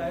[0.00, 0.08] ទៅ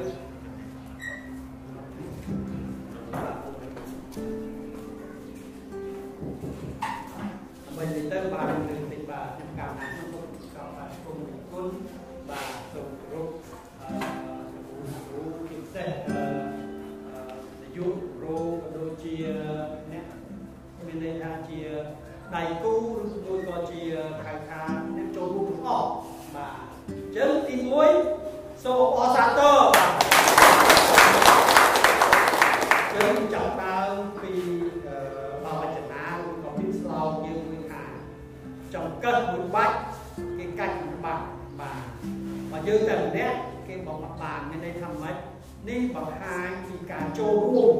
[45.95, 47.75] បង្ហាញពីការចូលរួម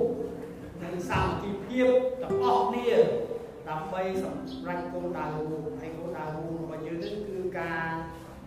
[0.84, 1.88] និងសាមគ្គីភាព
[2.22, 2.90] ទាំងអស់គ្នា
[3.70, 7.88] ដើម្បីសម្រេចគោលដៅរួមហើយគោលដៅរួមរបស់យើងនេះគឺការ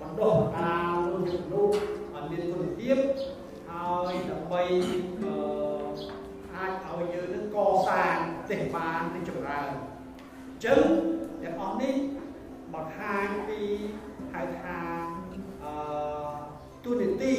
[0.00, 1.76] បណ្ដុះបណ្ដាលលោកយើងមនុស្ស
[2.14, 2.98] ឲ្យមានគុណភាព
[3.68, 4.62] ហើយដើម្បី
[5.22, 5.34] អឺ
[6.54, 7.58] អាចឲ្យយើងនឹងក
[7.88, 9.68] សាងប្រទេសបានរីកចម្រើន
[10.48, 10.82] អញ្ចឹង
[11.42, 11.94] ទាំងអស់នេះ
[12.74, 13.60] បង្ហាញពី
[14.32, 14.78] ហៅថា
[15.62, 15.72] អឺ
[16.84, 17.34] ទូនីតិ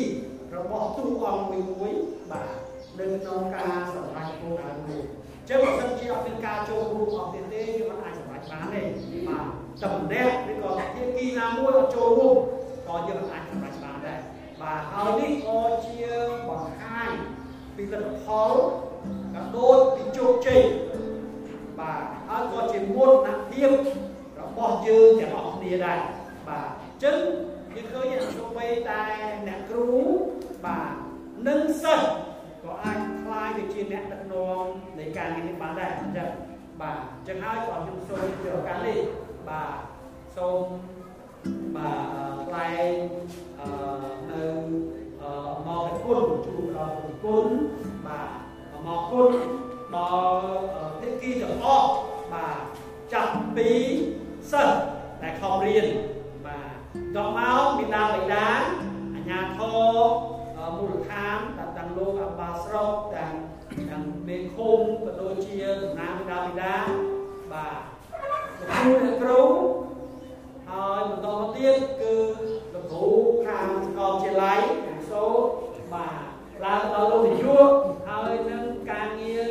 [0.58, 1.94] របស់ទូអង្គមួយមួយ
[2.32, 2.50] បាទ
[3.00, 5.04] នៅក្នុងការសម្រេចគោលដៅមួយ
[5.50, 8.82] ចឹងបើសិនជាអត់មានការចូលរួមអស់ទៀតទេយើងមិនអាចសម្រេចបានទេ
[9.30, 9.46] បាទ
[9.82, 12.36] តែម្នាក់ឬក៏ភាគីណាមួយអត់ចូលរួម
[12.88, 14.20] ក៏យើងមិនអាចសម្រេចបានដែរ
[14.62, 16.00] បាទហើយនេះក៏ជា
[16.50, 17.12] បង្ហាញ
[17.76, 18.54] ពីលទ្ធផល
[19.36, 20.62] ក៏ដូចពីជោគជ័យ
[21.80, 23.72] បាទហើយក៏ជាមោទនភាព
[24.42, 26.00] របស់យើងទាំងអស់គ្នាដែរ
[26.48, 27.18] បាទអញ្ចឹង
[27.76, 29.02] យើងឃើញថាសូម្បីតែ
[29.48, 29.92] អ្នកគ្រូ
[30.68, 30.90] បាទ
[31.48, 32.08] និងសិស្ស
[32.64, 34.66] ក៏អាចខ្លាយទៅជាអ្នកដឹកនាំ
[35.00, 36.30] នៃការងារនេះបានដែរអញ្ចឹង
[36.82, 39.00] បាទអញ្ចឹងហើយក៏ខ្ញុំសូមជាឱកាសនេះ
[39.50, 39.76] បាទ
[40.38, 40.64] សូម
[41.76, 42.04] បាទ
[42.46, 42.94] ថ្លែង
[43.60, 43.70] អឺ
[44.32, 44.44] នៅ
[45.22, 45.24] អ
[45.68, 47.48] មកគុណជូនដល់គុណ
[48.08, 48.30] បាទ
[48.86, 49.32] មកគុណ
[49.96, 50.40] ដល់
[51.00, 51.90] ភាគីទាំងអស់
[52.34, 52.58] បាទ
[53.14, 53.70] ចាប់ពី
[54.52, 54.78] សិស្ស
[55.22, 55.88] ដែលខំរៀន
[56.46, 56.76] បាទ
[57.16, 58.48] ដល់មកមេដាបិតា
[62.08, 63.34] លោកអបាស្រុកទាំង
[63.90, 66.76] ទាំងមេឃុំក៏ដូចជាតំណាងមេដាបិតា
[67.54, 67.80] បាទ
[68.70, 69.44] គ្រូអ្នកគ្រូ
[70.70, 72.16] ហើយបន្តមកទៀតគឺ
[72.74, 73.08] លោកគ្រូ
[73.48, 75.26] ខាងសាកលវិទ្យាល័យខាងសូ
[75.94, 76.22] បាទ
[76.66, 77.70] ឡើងដល់លោកនាយក
[78.08, 79.46] ហើយនឹងការងារ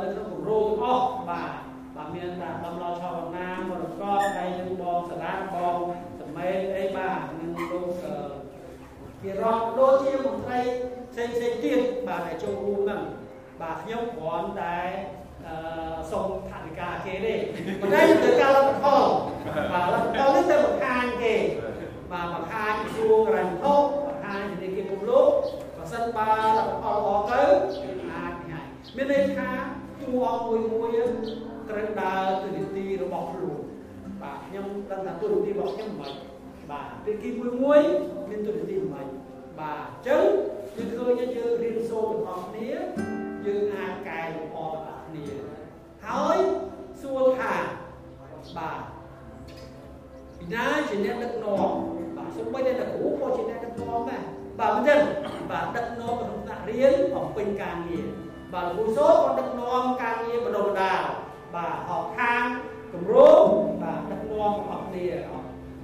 [0.00, 1.50] នៅក្នុងគម្រោងអស់បាទ
[1.96, 5.76] បាទមានតាដំឡឆវណ្ណាមរកតហើយនឹងបងសាលាបង
[6.20, 7.88] សមេតអីបាទនឹងលោក
[9.22, 10.60] ជារដ្ឋដូចជាមន្ត្រី
[11.16, 13.02] ផ្សេងផ្សេងទៀតបាទដែលចូលរួមហ្នឹង
[13.60, 14.78] បាទខ្ញុំគ្រាន់តែ
[15.46, 15.54] អឺ
[16.10, 17.34] សូមថវិកាគេទេ
[17.80, 19.04] ប៉ុន្តែទៅការលទ្ធផល
[19.72, 21.34] បាទលទ្ធផលនេះទៅបង្ហាញគេ
[22.12, 23.82] បាទបង្ហាញក្រសួងរ៉ាញ់ថោប
[24.14, 25.30] ង្ហាញធនាគារពុំលោក
[25.76, 27.42] បើសិនបើលទ្ធផលល្អទៅ
[28.12, 28.60] អាចញ៉ៃ
[28.96, 29.50] មានន័យថា
[30.00, 30.88] តួអង្គមួយមួយ
[31.68, 33.58] ត្រូវដើរទៅនីតិរបស់ខ្លួន
[34.22, 36.12] បាទខ្ញុំដឹងថាទូនីតិរបស់ខ្ញុំមិន
[36.70, 37.80] បាទភាគីមួយមួយ
[38.28, 39.06] មានទូនីតិមិន
[39.60, 40.24] បាទអញ្ចឹង
[40.76, 42.70] យើងឃើញថាយើងរៀនសូត្រទាំងអស់គ្នា
[43.46, 45.24] យើងអាចកែលម្អទាំងអស់គ្នា
[46.06, 46.38] ហើយ
[47.02, 47.54] សួរថា
[48.56, 48.80] បាទ
[50.38, 51.70] ពីណាជាអ្នកដឹកនាំ
[52.16, 54.22] បាទសូម្បីតែគ្រូក៏ជាអ្នកដឹកនាំដែរ
[54.58, 55.00] បាទមិនចឹង
[55.50, 58.06] បាទដឹកនាំក្នុងថ្នាក់រៀនបំពេញការងារ
[58.52, 61.02] បាទលោកគ្រូសូក៏ដឹកនាំការងារបណ្ដុះបណ្ដាល
[61.54, 62.44] បាទអបខាង
[62.92, 63.46] គម្រោង
[63.82, 65.06] បាទដឹកនាំអស់គ្នា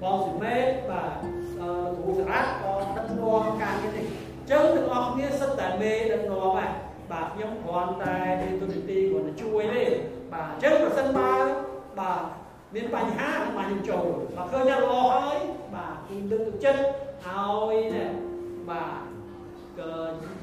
[0.03, 1.13] បងសិមេតបាទ
[1.61, 6.71] លោកគ្រូសារ៉ាត់ក៏ដឹកនាំការងារនេះអញ្ចឹងទាំងអស់គ្នាសិតតែមេដឹកនាំហ្នឹង
[7.11, 9.85] បាទខ្ញុំគ្រាន់តែមានទូនីតិគ្រាន់តែជួយទេ
[10.33, 11.33] បាទអញ្ចឹងប្រសិនបើ
[12.01, 12.23] បាទ
[12.75, 15.39] មានបញ្ហានឹងមកខ្ញុំចូលបើឃើញថាល្អហើយ
[15.75, 16.83] បាទគឺលើកទឹកចិត្ត
[17.27, 18.11] ឲ្យនេះ
[18.71, 19.01] បាទ
[19.79, 19.91] ក៏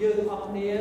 [0.01, 0.71] យើងអស់គ្នា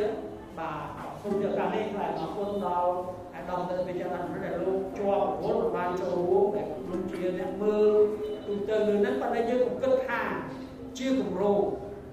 [0.59, 0.83] បាទ
[1.21, 2.91] សូមយកការនេះហើយអរគុណដល់
[3.35, 7.93] អាដាមទៅវិទ្យាល័យដែលលោកជាប់ប្រវត្តិបានចូលរួមដែលលោកជាអ្នកមើល
[8.45, 10.21] ទូទៅលើហ្នឹងប៉ុន្តែយើងក៏គិតថា
[10.97, 11.61] ជាគម្រោង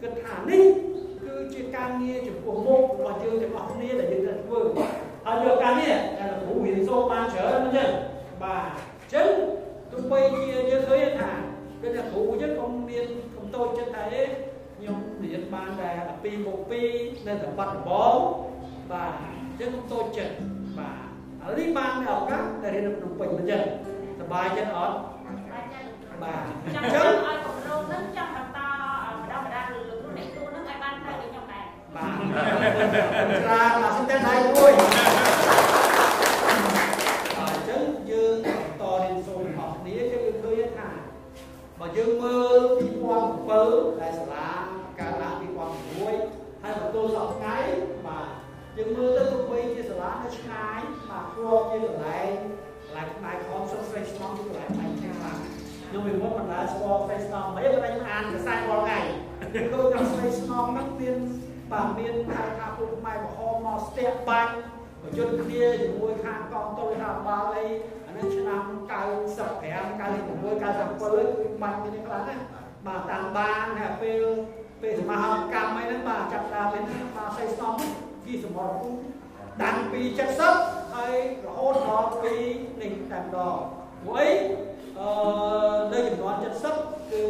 [0.02, 0.64] គិតថានេះ
[1.46, 4.86] គឺជាការងារចំពោះមុខរបស់យើងទាំងអស់គ្នាដែលយើងត្រូវធ្វើ
[5.26, 7.90] ហើយយកការនេះដែលគ្រូរៀនសូត្របានច្រើនហ្នឹងចឹង
[8.42, 9.28] បាទអញ្ចឹង
[9.92, 11.30] ទោះបីជាយើងឃើញថា
[11.82, 13.06] ដូចតែគ្រូយើងក៏មាន
[13.36, 14.22] កំតូចចិត្តថាអេ
[14.76, 15.90] ខ្ញុំរៀនបានតែ
[16.20, 16.58] 12មក
[16.92, 18.16] 2នៅតែបាត់ដំបង
[18.92, 20.34] បាទអញ្ចឹងកំតូចចិត្ត
[20.78, 23.62] បាទឥឡូវនេះបានឱកាសតែរៀននៅភ្នំពេញមិនចឹង
[24.20, 24.94] សប្បាយចិត្តអត់
[26.22, 28.35] បាទអញ្ចឹងឲ្យគម្រោងនឹងចង់
[31.96, 32.18] បាទ
[33.44, 34.72] ច្រើនមកសិនតែដៃមួយ
[37.38, 40.88] អញ្ចឹងយើងបន្តរៀនសូត្ររបស់គ្នាចឹងយើងឃើញថា
[41.80, 42.60] បើយើងមើល
[43.32, 44.48] 2007ដែលសាលា
[45.00, 45.34] កើតឡើង
[46.00, 47.56] 2006ហទទួលសពថ្ងៃ
[48.06, 48.26] បាទ
[48.76, 52.32] យើងមើលទៅទោះបីជាសាលានៅឆ្ងាយបាទគ្រាន់ជាកន្លែង
[52.84, 55.38] កន្លែងផ្នែកខំសុខស្រីស្នំជាកន្លែងផ្នែកខាងឡើង
[55.88, 59.00] ខ្ញុំពីមុនមិនដែលស្គាល់ស្រីស្នំមិនបានអានភាសារាល់ថ្ងៃ
[59.52, 61.16] គឺថាស្រីស្នំហ្នឹងមាន
[61.72, 64.52] បាទមានហៅថាពុកម៉ែបហមមកស្ទះបាញ់
[65.02, 67.66] ប្រយុទ្ធគ្នាជាមួយខាងកងទ័ពរដ្ឋបាលអី
[68.06, 69.56] អានេះឆ្នាំ95 96
[70.62, 72.42] 97គឺបាញ់គ្នាខ្លាំងណាស់
[72.86, 74.20] បាទតាមបានថាពេល
[74.82, 75.24] ពេលសមាហ
[75.54, 77.74] កម្មអីហ្នឹងបាទចាប់ដើមពេលហ្នឹងបាទស្រីស្នំ
[78.24, 78.98] ពីសមរភូមិ
[79.62, 80.00] ដាំងពី
[80.48, 81.16] 70ហើយ
[81.46, 82.34] រហូតដល់ពី
[82.80, 83.56] នេះតែម្ដង
[84.02, 84.28] ព្រោះអី
[84.98, 85.08] អឺ
[85.92, 86.34] នៅចំនួន
[86.74, 87.22] 70គឺ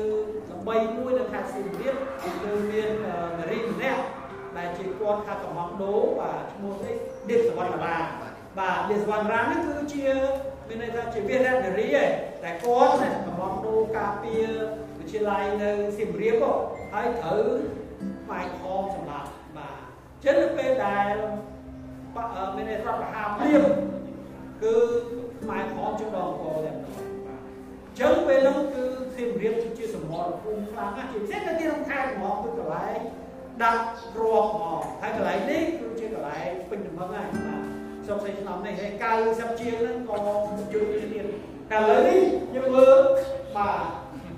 [0.51, 1.97] ល្បីមួយនៅខេត្តសៀមរាប
[2.43, 2.91] គឺមាន
[3.39, 4.03] នារីម្នាក់
[4.57, 6.95] ដែលជាគាត់ថាកំងដូបាទឈ្មោះនេះ
[7.29, 7.97] ឌៀបសវណ្ណរា
[8.59, 10.07] បាទឌៀបសវណ្ណរានេះគឺជា
[10.69, 12.11] មានន័យថាជាវារៈនារីឯង
[12.43, 12.93] តែគាត់
[13.27, 14.47] កំងដូការពារ
[14.99, 16.45] វិទ្យាល័យនៅសៀមរាប
[16.93, 17.45] ហើយត្រូវ
[18.25, 19.77] ផ្នែកខំសម្រាប់បាទ
[20.25, 21.13] ចឹងនៅពេលដែល
[22.57, 23.63] មានន័យថាប្រហារព្រៀប
[24.63, 24.75] គឺ
[25.43, 27.07] ផ្នែកខំជាដងកតែម្ដង
[28.01, 28.85] ចឹងពេលនោះគឺ
[29.17, 32.99] សៀមរាបជាសមរភូមិខ្លាំងណាស់ជាពិសេសនៅទីក្នុងខេត្តហ្មងគឺកន្លែង
[33.63, 33.83] ដាក់
[34.15, 37.61] គ្រាប់ហ្មងហើយកន្លែងនេះគឺជាកន្លែងពេញល្មឹងហើយបាទ
[38.07, 38.93] សុខស័យឆ្នាំនេះហើយ
[39.25, 40.17] 90ជាងហ្នឹងក៏
[40.75, 41.27] ជួយទៀត
[41.71, 42.21] តែឥឡូវនេះ
[42.55, 42.99] យើងមើល
[43.57, 43.85] បាទ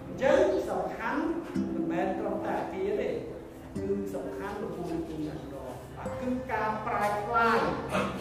[0.07, 0.39] អញ្ចឹង
[0.71, 1.23] សំខាន់
[1.75, 7.59] មិនមែនត្រឹមតែអាគារទេគឺសំខាន់ទៅគូគូណាស់ដល់បាទគឺការប្រែក្លាយ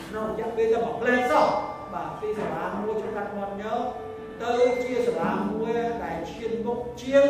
[0.07, 1.47] ក្នុងរយៈពេលតែមួយផ្លែសោះ
[1.93, 3.73] បាទពីសាលាមួយជួយកាត់មាត់ញើ
[4.43, 4.53] ទៅ
[4.83, 5.71] ជាសាលាមួយ
[6.03, 7.27] ដែលឈានមុខជាង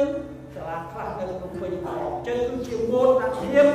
[0.57, 3.67] សាលាខ្លះនៅក្នុងពេញផងអញ្ចឹងគឺជាមូលដ្ឋានភាព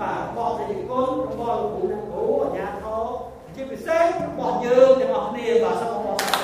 [0.00, 3.08] បាទរបស់ប្រជាជនរបស់លោកគ្រូអ្នកគ្រូអាជ្ញាធរ
[3.54, 6.40] ជាពិសេសរបស់យើងទាំងអស់គ្នាបាទសូមអរគុណ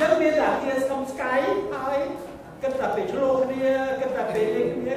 [0.00, 1.38] ចឹងមានតែអាគារស្គមស្កាយ
[1.74, 1.98] ហើយ
[2.62, 4.94] គិតតែពីឆ្លោះគ្នាគិតតែពីលេងគ្នា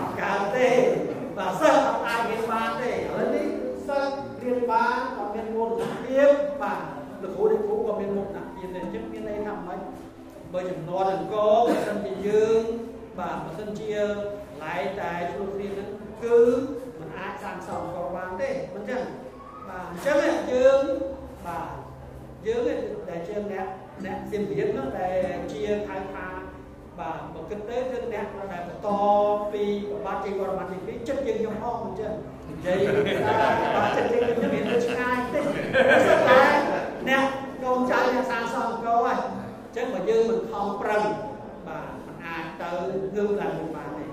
[0.00, 0.70] អត់កើតទេ
[1.38, 3.46] បាទសិស្សអត់អាចរៀនបានទេឥឡូវនេះ
[3.88, 4.12] សិស្ស
[4.44, 6.30] រៀនបានក៏មានមូលដ្ឋានភាព
[6.62, 6.80] បាទ
[7.22, 9.80] លោកគ្រូអ្នកគ្រូក៏មានមុខដាក់ទៀតដែរអញ្ចឹងមានន័យថាម៉េច
[10.52, 12.62] បើចំនួនអង្គបើសិនជាយើង
[13.18, 13.94] បាទបើសិនជា
[14.62, 15.88] ឡែកតែឆ្លោះគ្នាហ្នឹង
[16.22, 16.38] គឺ
[16.98, 19.02] มันអាចសាងសង់អង្គបានទេមិនចឹង
[19.68, 20.16] បាទអញ្ចឹង
[20.52, 20.80] យើង
[21.46, 21.68] បាទ
[22.46, 22.62] យើង
[23.08, 23.66] ដែលជាអ្នក
[24.04, 26.26] អ្នកសៀមរាបហ្នឹងដែលជាថៅថា
[26.98, 28.88] បាទបើគិតទៅគឺអ្នកដែលបន្ត
[29.52, 32.12] ពីប្របាទជ័យវរ្ម័នទី2ចិត្តយើងខ្ញុំផងមិនចឹង
[32.48, 32.78] និយាយ
[33.76, 35.40] បាទចិត្តយើងខ្ញុំមានទៅឆ្ងាយទេ
[36.28, 36.42] តែ
[37.08, 37.24] អ្នក
[37.62, 41.04] កូនចៅអ្នកសាងសង់អង្គហើយអញ្ចឹងបើយើងមិនខំប្រឹង
[41.68, 42.70] បាទมันអាចទៅ
[43.14, 44.06] ងើបឡើងបានទេ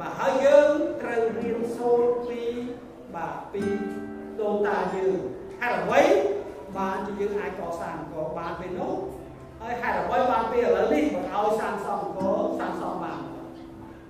[0.00, 0.70] បាទហើយយើង
[1.02, 2.42] ត្រូវរៀនសូត្រពី
[3.14, 3.64] បាទពី
[4.40, 5.14] ដូនតាយើង
[5.60, 6.02] ហេតុអ្វី
[6.76, 8.94] បានជាយើងអាចកសាងអង្គបានពេលនោះ
[9.60, 13.18] ហើយហេតុអ្វីបានពេលឥឡូវនេះមិនឲ្យសាងសង់អង្គសាងសង់បាន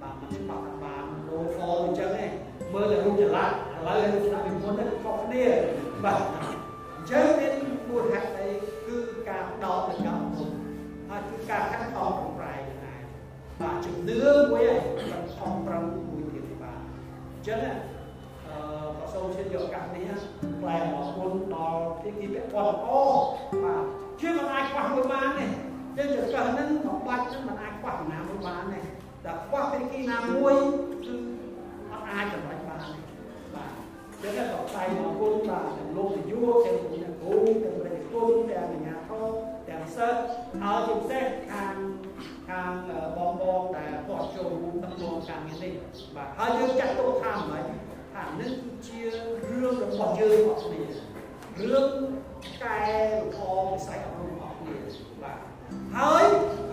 [0.03, 2.27] បាទមិនច្បាស់ថាបានដូរហ្វអញ្ចឹងទេ
[2.75, 3.53] មើលតែរូបចល័តឥ
[3.87, 5.45] ឡូវរូបចល័តពីមុនទៅខុសគ្នា
[6.05, 6.21] បាទ
[6.97, 7.55] អញ្ចឹងមាន
[7.89, 8.49] មូលហេតុអី
[8.87, 8.97] គឺ
[9.29, 10.30] ការដោតទៅកម្មមុន
[11.11, 13.01] ហើយគឺការខិតខំប្រឹងប្រែងហ្នឹង
[13.61, 14.21] បាទជំនឿ
[14.51, 16.79] មួយឯងមិនខំប្រឹងមួយទៀតបាទ
[17.33, 17.61] អញ្ចឹង
[18.47, 18.55] អឺ
[18.99, 20.11] ក៏សូមជឿយកឱកាសនេះ
[20.61, 22.91] ផ្លែអរគុណដល់ទីគីពាក់ព័ន្ធល្អ
[23.65, 23.85] បាទ
[24.21, 28.81] ជាមិនអាចខ្វះមួយបានទេចឹងចង្កឹះហ្នឹងបំបាច់ហ្នឹងមិនអាចខ្វះណាមួយបានទេ
[29.25, 30.55] តែខ្វះទីគីណាមួយ
[31.05, 31.15] គឺ
[31.91, 32.89] អត់អាចសម្រេចបានទេ
[33.55, 33.73] បាទ
[34.23, 39.00] ចឹងក៏ផ្សាយអរគុណបាទទាំងលោកនាយកទាំងអ្នកគ្រូទាំងប្រជាជនទាំងអាជ្ញាធរទាំង
[39.97, 40.21] សិស្ស
[40.63, 41.75] ហើយជាពិសេសខាង
[42.49, 42.73] ខាង
[43.17, 45.73] បងបងដែលគាត់ចូលរួមក្នុងការងារនេះ
[46.17, 47.65] បាទហើយយើងចាត់ទុកថាម៉េច
[48.15, 50.83] ថានេះគឺជារឿងរបស់យើងអស់គ្នា
[51.61, 51.89] រឿង
[52.65, 54.75] កែលម្អវិស័យអប់រំអស់គ្នា
[55.23, 55.39] បាទ
[55.97, 56.25] ហើយ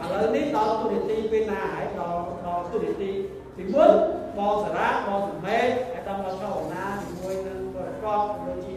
[0.01, 3.11] ឥឡូវនេះដល់ទូនីតិពេលណាហើយដល់ដល់ទូនីតិ
[3.57, 3.91] ទីមុន
[4.37, 8.73] បងសារ៉ាបងសមេតហើយដល់ដល់ចូលណាជាមួយនឹងគាត់ដូចជា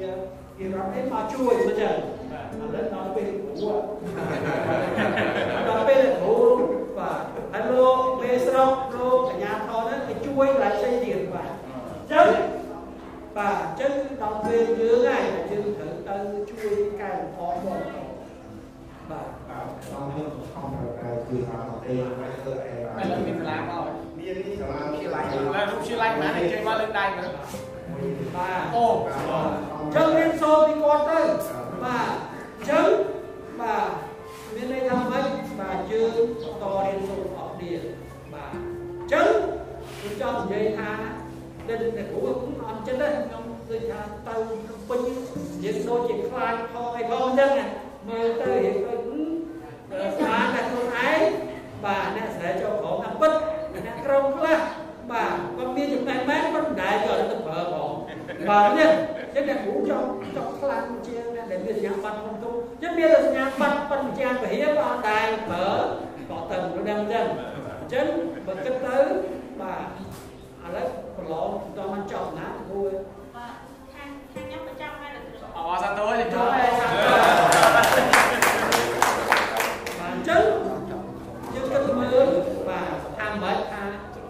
[0.59, 3.73] គេរត់អីមកជួយមិនចឹងបាទ ឥឡូវដល់ពេលគ្រូ
[5.69, 6.37] ដល់ពេលគ្រូ
[6.99, 7.23] បាទ
[7.53, 12.29] ហើយលោកមេស្រុកលោកកញ្ញាថនហ្នឹងគេជួយ lại ផ្សេងទៀតបាទអញ្ចឹង
[13.37, 16.17] បាទអញ្ចឹងគឺដល់ពេលយើងហើយដែលយើងត្រូវទៅ
[16.51, 17.81] ជួយកែលម្អបង
[19.11, 23.87] បាទដល់យើងខំប្រែគឺថាទេហើយធ្វើអីបាទឥឡូវមានសាលាមក
[24.19, 27.31] មាននេះសាលាជាឡាយឡើងរូបជាឡាយណាគេមកលើកដៃមើល
[28.37, 28.87] បាទអូ
[29.79, 31.50] អញ្ចឹងរៀនសូត្រពីគាត់ទៅបាទ
[35.93, 37.75] យើងតរៀនសូត្ររបស់គ្នា
[38.33, 39.29] បាទអញ្ចឹង
[39.99, 40.91] ខ្ញុំចង់និយាយថា
[41.69, 47.51] ដែលតែគ្រូខ្ញុំអត់ចិត្តទេខ្ញុំដូចថាទៅខ្ញុំពេញយើងដូចជាខ្លាចផងអីផងអញ្ចឹង
[48.09, 48.95] មើលទៅរៀនទៅ
[50.31, 51.21] បានតែខ្លួនឯង
[51.85, 53.33] បាទអ្នកស្រែចូលក្រុមថាពិត
[53.87, 54.59] អ្នកក្រុមខ្លះ
[55.11, 57.91] បាទគាត់មានចំណេះមែនគាត់មិនដែលយកទៅប្រើផង
[58.41, 58.91] ទនេះ
[59.35, 60.07] ចឹងអ្នកគ្រូចង់
[60.37, 65.67] ចង់ខ្លាំងជាងអ្នកដែលមានសញ្ញាបត្រធំធំចឹងមានសញ្ញាបត្របញ្ញាពហិបអត់ដែរបើ
[66.31, 66.57] ក៏ទៅ
[66.89, 67.27] ដល់ចឹង
[67.81, 68.07] អញ្ចឹង
[68.47, 68.99] បើគិតទៅ
[69.61, 69.83] បាទ
[70.65, 72.83] ឥឡូវប្រឡងតមិនចប់ណាគ្រូ
[73.37, 73.55] បាទ
[73.95, 77.87] ខាងខាងខ្ញុំប្រចាំហើយលោកគ្រូអសាទរជំចនួប់យហើយសាប់បាទ
[80.01, 80.43] អញ្ចឹង
[81.55, 82.29] យើងគិតមើល
[82.69, 83.85] បាទស្ថានមិនថា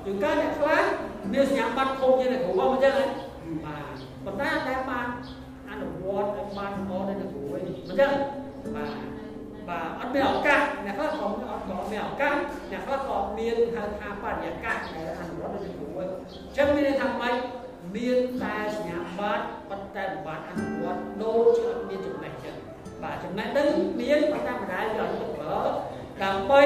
[0.07, 0.83] យើងកើតអ្នកខ្លះ
[1.33, 3.20] មានសញ្ញាបត្រធំជាងអ្នកគ្រូមកអញ្ចឹងណា
[4.25, 5.09] បាទប៉ុន្តែអត់ដែលបាន
[5.71, 8.13] អនុវត្តឲ្យបានល្អដល់អ្នកគ្រូវិញអញ្ចឹង
[8.77, 8.91] បាទ
[9.69, 12.35] បាទអត់មានឱកាសអ្នកខ្លះក៏អត់ក៏មានឱកាស
[12.71, 17.35] អ្នកខ្លះក៏មានហៅថាបរិយាកាសដែលអនុវត្តដល់អ្នកគ្រូវិញអញ្ចឹងមានន័យថាម៉េច
[17.97, 22.57] មានតែសញ្ញាបត្រប៉ុន្តែមិនបានអនុវត្តដូចជាអត់មានចំណេះចឹង
[23.03, 23.69] បាទចំណេះដឹង
[24.01, 25.59] មានប៉ុន្តែមិនដែលយកទៅប្រើ
[26.25, 26.63] ដើម្បី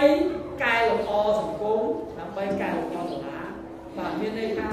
[0.63, 1.81] កែលម្អសង្គម
[2.19, 3.39] ដើម្បីកែលម្អសាលា
[3.97, 4.71] បាទមានន័យថា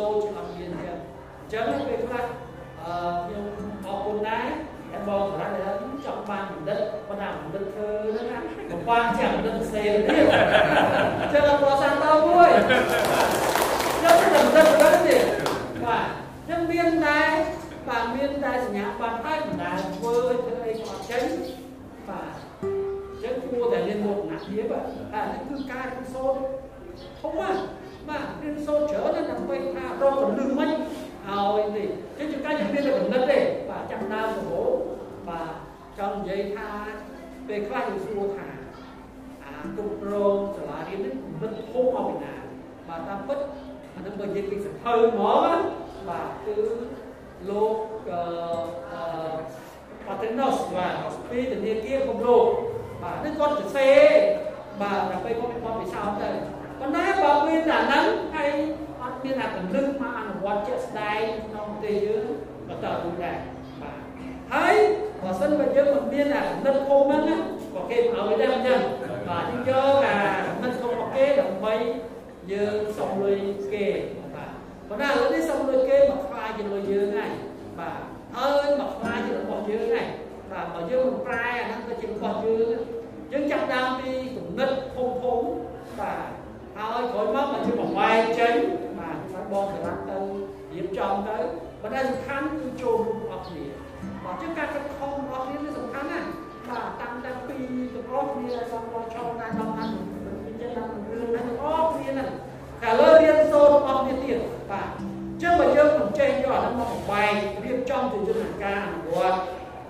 [0.00, 2.26] ដូចជាអត់មានចឹងអញ្ចឹងពេលខ្លះ
[2.82, 2.94] អឺ
[3.24, 3.44] ខ្ញុំ
[3.86, 4.46] អរគុណដែរ
[4.92, 8.38] តែបងសម្រាប់ដែលចង់បានបណ្ឌិតប៉ុន្តែបណ្ឌិតធ្វើហ្នឹងណា
[8.70, 10.26] កំបាំងជាបណ្ឌិតផ្សេងទៀត
[11.32, 12.50] ចឹងអត់ប្រសាទតមួយ
[13.96, 15.16] ខ្ញុំមិនបណ្ឌិតបណ្ឌិតទេ
[15.84, 16.06] បាទ
[16.44, 17.32] ខ្ញុំមានដែរ
[17.88, 21.22] បាទមានតែសញ្ញាបត្រហើយមិនដែលធ្វើឲ្យធ្វើអីក៏អត់ចេញ
[22.08, 22.32] បាទ
[23.22, 24.84] ចឹងគួរតែមានមុខណាស់ទៀតបាទ
[25.14, 26.38] អានេះគឺការរៀនសូត្រ
[27.20, 27.60] ធំណាស់
[28.08, 30.70] បាទរៀនសូត្រច្រើនណាស់ដើម្បីថារកពលឹងមិន
[31.28, 31.88] ឲ្យនេះ
[32.18, 33.38] ចឹងជាការជំនាញរបស់និតទេ
[33.70, 34.72] បាទចាំដើមរហូត
[35.28, 35.50] បាទ
[35.98, 36.68] ចង់និយាយថា
[37.48, 38.48] ពេលខ្លះយើងសួរថា
[39.44, 42.34] អាគ្រប់គ្រងសាលារៀននេះមិនធំមកពីណា
[42.88, 43.38] បាទតាមពិត
[43.94, 45.54] អានឹងបើនិយាយពីសភៅហ្មងណា
[46.08, 46.56] បាទគឺ
[47.50, 47.74] លោក
[48.10, 48.20] អឺ
[48.92, 49.00] អឺ
[50.06, 50.94] Paternos បាទ
[51.30, 52.38] ពីធនាគារគំរូ
[53.02, 54.00] បាទនេះគាត់សរសេរ
[54.80, 56.30] បាទដើម្បីគាត់មានបទពិសោធន៍ទៅ
[56.80, 58.04] ប៉ុន្តែបើមានតែហ្នឹង
[58.36, 58.50] ហើយ
[59.24, 62.26] អត់មានតែពលឹងមកអនុវត្តជាក់ស្ដែងក្នុងប្រទេសយើង
[62.68, 63.36] ក៏តើដូចដែរ
[63.82, 63.96] បាទ
[64.54, 64.76] ហើយ
[65.22, 67.36] បើសិនបើយើងមិនមានតែកំណត់ធំហ្នឹងណា
[67.74, 68.80] ក៏គេមិនឲ្យដែរអញ្ចឹង
[69.28, 70.16] បាទយើងយកអា
[70.46, 71.74] កំណត់ធំរបស់គេដើម្បី
[72.52, 73.38] យើងសុំលុយ
[73.72, 73.86] គេ
[74.34, 74.50] បាទ
[74.88, 77.30] ប៉ុន្តែឥឡូវនេះសុំលុយគេមកខ្លាយជាលុយយើងហើយ
[77.80, 78.00] បាទ
[78.36, 80.06] ហើយមកខ្លាយជារបស់យើងហើយ
[80.52, 82.78] បាទបើយើងមិនប្រែអាហ្នឹងទៅជារបស់យើង
[83.32, 85.40] យើងចាប់ដើមពីគំនិតធំធំ
[86.00, 86.44] បាទ
[86.76, 88.54] ហើយក្រោយមកមកជាបង្វែកចេញ
[88.98, 90.18] បាទហើយបងសម្រាប់ទៅ
[90.72, 91.38] រៀបចំទៅ
[91.82, 93.64] ប៉ុន្តែសំខាន់គឺចូលរួមអស់គ្នា
[94.34, 96.20] អញ្ចឹងការខិតខំរបស់រៀនគឺសំខាន់ណា
[96.68, 97.58] បាទតាំងតែពី
[97.94, 99.90] ទាំងអស់គ្នាសំរឆោតែដល់ហ្នឹង
[100.44, 102.28] វិចិត្រឡើងរឿងហ្នឹងទាំងអស់គ្នាហ្នឹង
[102.82, 104.38] តែលើរៀនសូត្ររបស់គ្នាទៀត
[104.70, 105.02] បាទអ
[105.36, 107.32] ញ្ចឹងបើយើងមិនចេះយកអាហ្នឹងមកបំបែក
[107.64, 109.38] រៀបចំជាយន្តការអនុវត្ត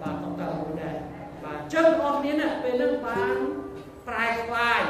[0.03, 0.97] បាទតើមួយដែរ
[1.45, 3.37] បាទអញ្ចឹងបងប្អូនគ្នាណាពេលហ្នឹងបាន
[4.09, 4.81] ប្រែខ្លាយ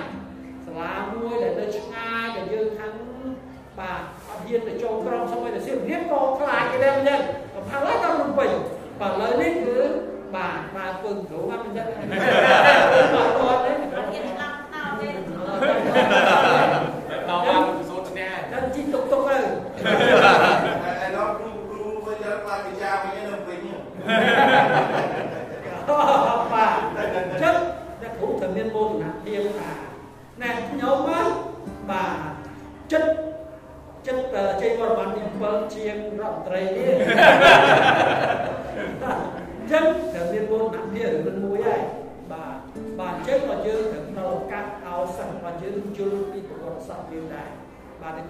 [0.66, 2.92] សាលាមួយដែលនៅឆ្ងាយដែលយើងខាង
[3.78, 7.20] បាទអត់ហ៊ានទៅចូលក្រុងសូម្បីតែសៀមរាបក៏ខ្លាចគេដែរមិនដឹង
[7.54, 8.50] កំផាល់ហើយដល់រំពេញ
[9.00, 9.76] បាទឥឡូវនេះគឺ
[10.34, 16.63] បាទបាទពឹងគ្រូអត់មិនដឹងបាទគាត់ទេអត់ហ៊ានឆ្លងតោទេដល់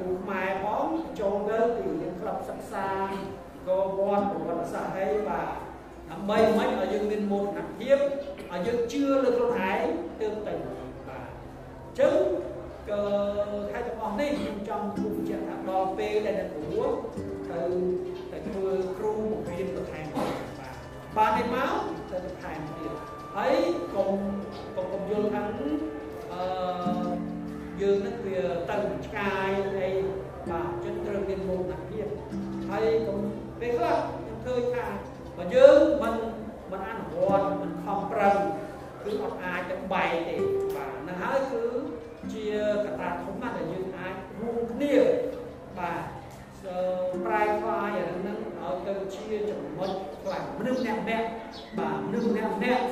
[0.04, 0.86] គ្រូខ្មែរផង
[1.20, 2.88] ចូលទៅពីរៀនក្លឹបសិក្សា
[3.66, 5.48] ក៏វត្តប្រវត្តិសាស្ត្រហើយបាទ
[6.10, 7.98] ដើម្បីមិនឲ្យយើងមានមោទនភាព
[8.52, 9.82] ឲ្យយើងជឿលើខ្លួនឯង
[10.20, 10.54] ទើបទៅ
[11.08, 11.28] បាទ
[11.84, 12.16] អញ្ចឹង
[12.90, 13.00] ក៏
[13.70, 16.82] ខែទាំងអស់នេះខ្ញុំចង់ជួបបញ្ជាក់ថាដល់ពេលដែលអ្នកគ្រូ
[17.50, 17.60] ទៅ
[18.32, 20.74] ទៅធ្វើគ្រូបង្រៀនបន្ថែមទៀតបាទ
[21.16, 21.72] បាននេះមក
[22.10, 22.92] ទៅបន្ថែមទៀត
[23.36, 23.54] ហើយ
[23.94, 24.10] កុំ
[24.76, 25.42] កុំកុំយល់ថា
[26.32, 27.33] អឺ
[27.80, 28.40] យើងនឹងវា
[28.70, 28.76] ទៅ
[29.06, 29.90] ឆ្ងាយអី
[30.50, 32.06] បាទអញ្ចឹងត្រូវមានមោទនភាព
[32.70, 33.18] ហើយកុំ
[33.60, 34.86] ពេលខ្លះខ្ញុំឃើញថា
[35.36, 36.14] បើយើងមិន
[36.70, 38.36] មិនអនុវត្តមិនខំប្រឹង
[39.02, 40.36] គឺអត់អាចទៅបែកទេ
[40.76, 41.62] បាទហ្នឹងហើយគឺ
[42.32, 42.44] ជា
[42.84, 44.94] កត្តាធំណាស់ដែលយើងអាចរួមគ្នា
[45.78, 46.02] បាទ
[47.24, 49.90] ប្រែក្លាយអាហ្នឹងឲ្យទៅជាចំណុច
[50.22, 51.26] ខ្លាំងមនុស្សម្នាក់ម្នាក់
[51.78, 52.84] បាទមនុស្សម្នាក់ម្នាក់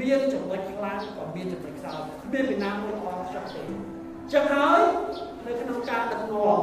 [0.00, 3.91] មានចំណុចខ្លាំងក៏មានចំណុចខ្សោយគ្មានពីណាមួយអត់ចោះទេ
[4.32, 4.80] ចឹងហើយ
[5.46, 6.60] នៅក្នុងការដឹកនាំ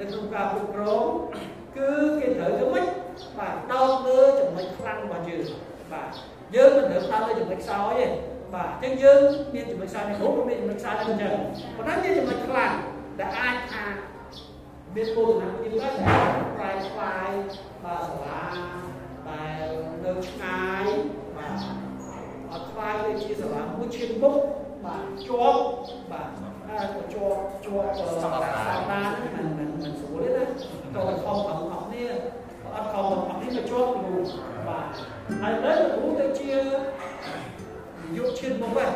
[0.00, 1.06] នៅក្នុងការគ្រប់គ្រង
[1.76, 2.86] គឺគេត្រូវធ្វើម៉េច
[3.38, 5.44] បាទដោតលើចំណុចខ្លាំងរបស់យើង
[5.92, 6.08] បាទ
[6.54, 8.06] យើងមិនត្រូវដោតលើចំណុចខ្សោយទេ
[8.54, 9.20] បាទអញ្ចឹងយើង
[9.54, 11.36] មានចំណុចខ្សោយនេះគ្រប់មានចំណុចខ្សោយហ្នឹងអញ្ចឹង
[11.76, 12.72] ប៉ុន្តែមានចំណុចខ្លាំង
[13.18, 13.84] ដែលអាចថា
[14.94, 17.30] មានមោទនភាពដែរដែលប្រែខ្លាយ
[17.84, 18.42] បាទសាលា
[19.28, 19.66] ដែល
[20.04, 20.84] នៅឆ្ងាយ
[21.36, 21.58] បាទ
[22.52, 24.36] អត់ខ្លាយទៅជាសាលាមួយឈានមុខ
[24.84, 25.60] បាទជាប់
[26.12, 26.33] បាទ
[26.74, 28.38] ហើយក៏ជាប់ជាប់ស្តង់
[28.90, 30.44] ដារមិនមិនមិនស្រួលទេណា
[30.94, 32.10] ក៏ខំខំអស់នេះ
[32.74, 33.82] អត់ខំអស់នេះមកជាប់គ្រូ
[34.68, 34.86] បាទ
[35.42, 36.52] ហើយលើគ្រូទៅជា
[38.16, 38.92] យុឈានមុខហ្នឹង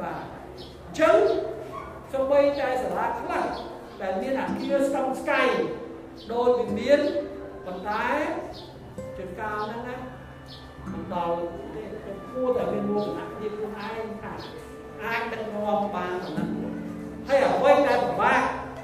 [0.00, 1.16] បាទអញ្ចឹង
[2.12, 3.44] សូម្បីតែសាលាខ្លះ
[4.00, 5.42] ដែលមានអាគារស្តង់ស្កៃ
[6.32, 7.00] ដោយវិមាន
[7.66, 8.06] ប៉ុន្តែ
[9.16, 9.96] ជួនកាលហ្នឹងណា
[10.92, 11.34] មិនដល់
[11.74, 11.82] ទេ
[12.32, 14.32] គួរតែមានមោទនភាពខ្លួនឯងថា
[15.04, 16.71] អាចដឹកនាំបានប៉ុណ្ណឹង
[17.28, 18.40] ហើយអ្វីដែលពិបាក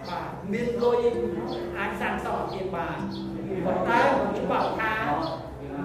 [0.09, 0.99] បាទមានលុយ
[1.79, 2.99] អាចសាងសង់អាគារបាន
[3.67, 4.95] ប៉ុន្តែមិនច្បាស់ថា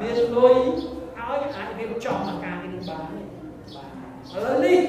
[0.01, 0.55] មានលុយ
[1.17, 3.23] ឲ្យអាចរៀបចំអាការនេះបានទេ
[3.75, 4.79] បាទឥឡូវនេះ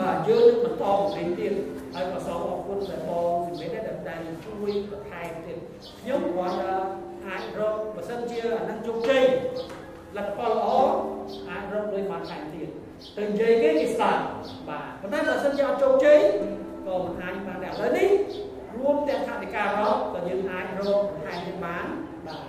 [0.00, 1.54] បាទយើងនឹងបន្តបង្រៀនទៀត
[1.94, 5.58] ហើយក៏សូមអរគុណដល់បងជំនិតដែលដែលជួយបន្ថែមទៀត
[6.00, 6.56] ខ្ញុំគាត់
[7.26, 9.22] អាចរកបើសិនជាអានឹងជោគជ័យ
[10.16, 10.68] លទ្ធផលល្អ
[11.50, 12.68] អាចរកលុយបានថែមទៀត
[13.16, 14.22] ទៅនិយាយគេគេស្ដាប់
[14.68, 16.20] បាទប៉ុន្តែបើសិនជាអត់ជោគជ័យ
[16.86, 18.10] ក៏មិនអាចបានដែរឥឡូវនេះ
[18.76, 21.84] រួមទាំងថវិការរកក៏យើងអាចរកបន្ថែមទៀតបាន
[22.26, 22.44] បាទ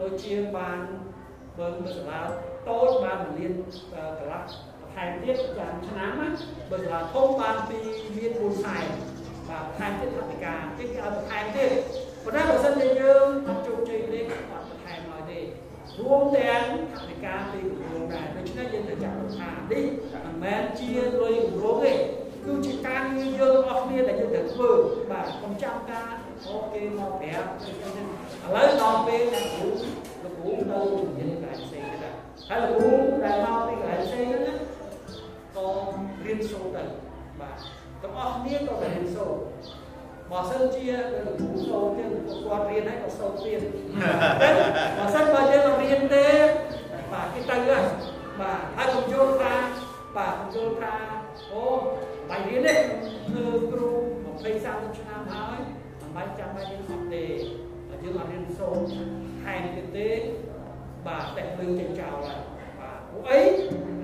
[0.00, 0.78] ដូចជាបាន
[1.58, 2.20] បើមើលសាលា
[2.68, 3.52] តូចបានពលាន
[3.92, 4.42] កន្លះ
[4.94, 6.28] ថែមទៀតចាំឆ្នាំណា
[6.70, 7.78] បើសាលាធំបានពី
[8.16, 8.78] មាន4ខែ
[9.48, 11.70] បាទថែមទៀតថវិកាទៀតគេឲ្យបន្ថែមទៀត
[12.24, 15.38] ប៉ុន្តែបើសិនជាយើងអត់ជោគជ័យទេអត់បន្ថែមឲ្យទេ
[16.00, 19.84] រួមទាំងថវិកាពីគម្រោងដែរដូច្នេះយើងត្រូវចាប់ថានេះ
[20.24, 21.94] មិនមែនជាលុយគម្រោងទេ
[22.44, 24.70] គឺជាការងារយើងអស់គ្នាដែលយើងត្រូវធ្វើ
[25.10, 26.10] បាទកុំចាំការ
[26.46, 27.70] អូគេមកប្រាប់ឥ
[28.54, 29.66] ឡូវដល់ពេលអ្នកគ្រូ
[30.22, 30.80] លោកគ្រូ
[31.12, 32.14] ទៅនិយាយកន្លែងផ្សេងទៀត
[32.48, 32.92] ហើយលោកគ្រូ
[33.24, 34.54] ដែលមកពីកន្លែងផ្សេងហ្នឹងណា
[35.56, 35.68] ក៏
[36.24, 36.84] រៀនសូត្រទៅ
[37.40, 37.56] បាទ
[38.02, 39.40] ទាំងអស់គ្នាក៏រៀនសូត្រ
[40.30, 42.10] បើសិនជាលោកគ្រូសូត្រទៀត
[42.44, 43.60] គាត់រៀនហើយក៏សូត្រទៀត
[44.96, 46.28] បើសិនបើយើងរៀនទេ
[47.12, 47.84] បាទគេទៅហើយ
[48.40, 49.54] បាទហើយកុំយល់ថា
[50.16, 50.94] បាទកុំយល់ថា
[51.52, 51.64] អូ
[52.30, 52.78] បាយរៀននេះ
[53.32, 53.88] គឺគ្រូ
[54.28, 55.58] 20 30ឆ្នាំហើយ
[56.00, 57.24] មិនបាច់ចាំបាច់រៀនអត់ទេ
[57.88, 58.82] បើយើងអត់រៀនសូត្រ
[59.42, 60.08] ថែមទៀតទេ
[61.06, 62.40] បាទតែភ្លើងចេញចោលហើយ
[62.80, 63.40] បាទពួកអី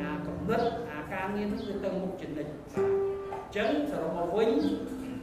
[0.00, 2.90] អាកំណត់អាការងារនោះគឺទៅមុខចំណិចបាទ
[3.32, 4.50] អញ្ចឹងសរុបមកវិញ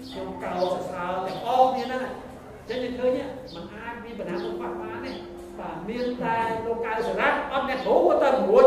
[0.07, 3.11] ខ្ញុំកោសរសើរទាំងអស់គ្នាហ្នឹងអញ្ចឹងយើងឃើញ
[3.55, 5.11] มันអាចមានបញ្ហាមុខបាក់បានទេ
[5.59, 8.65] បាទមានតែលោកកៅសារ៉ាត់អត់អ្នកគ្រូក៏ទៅរួច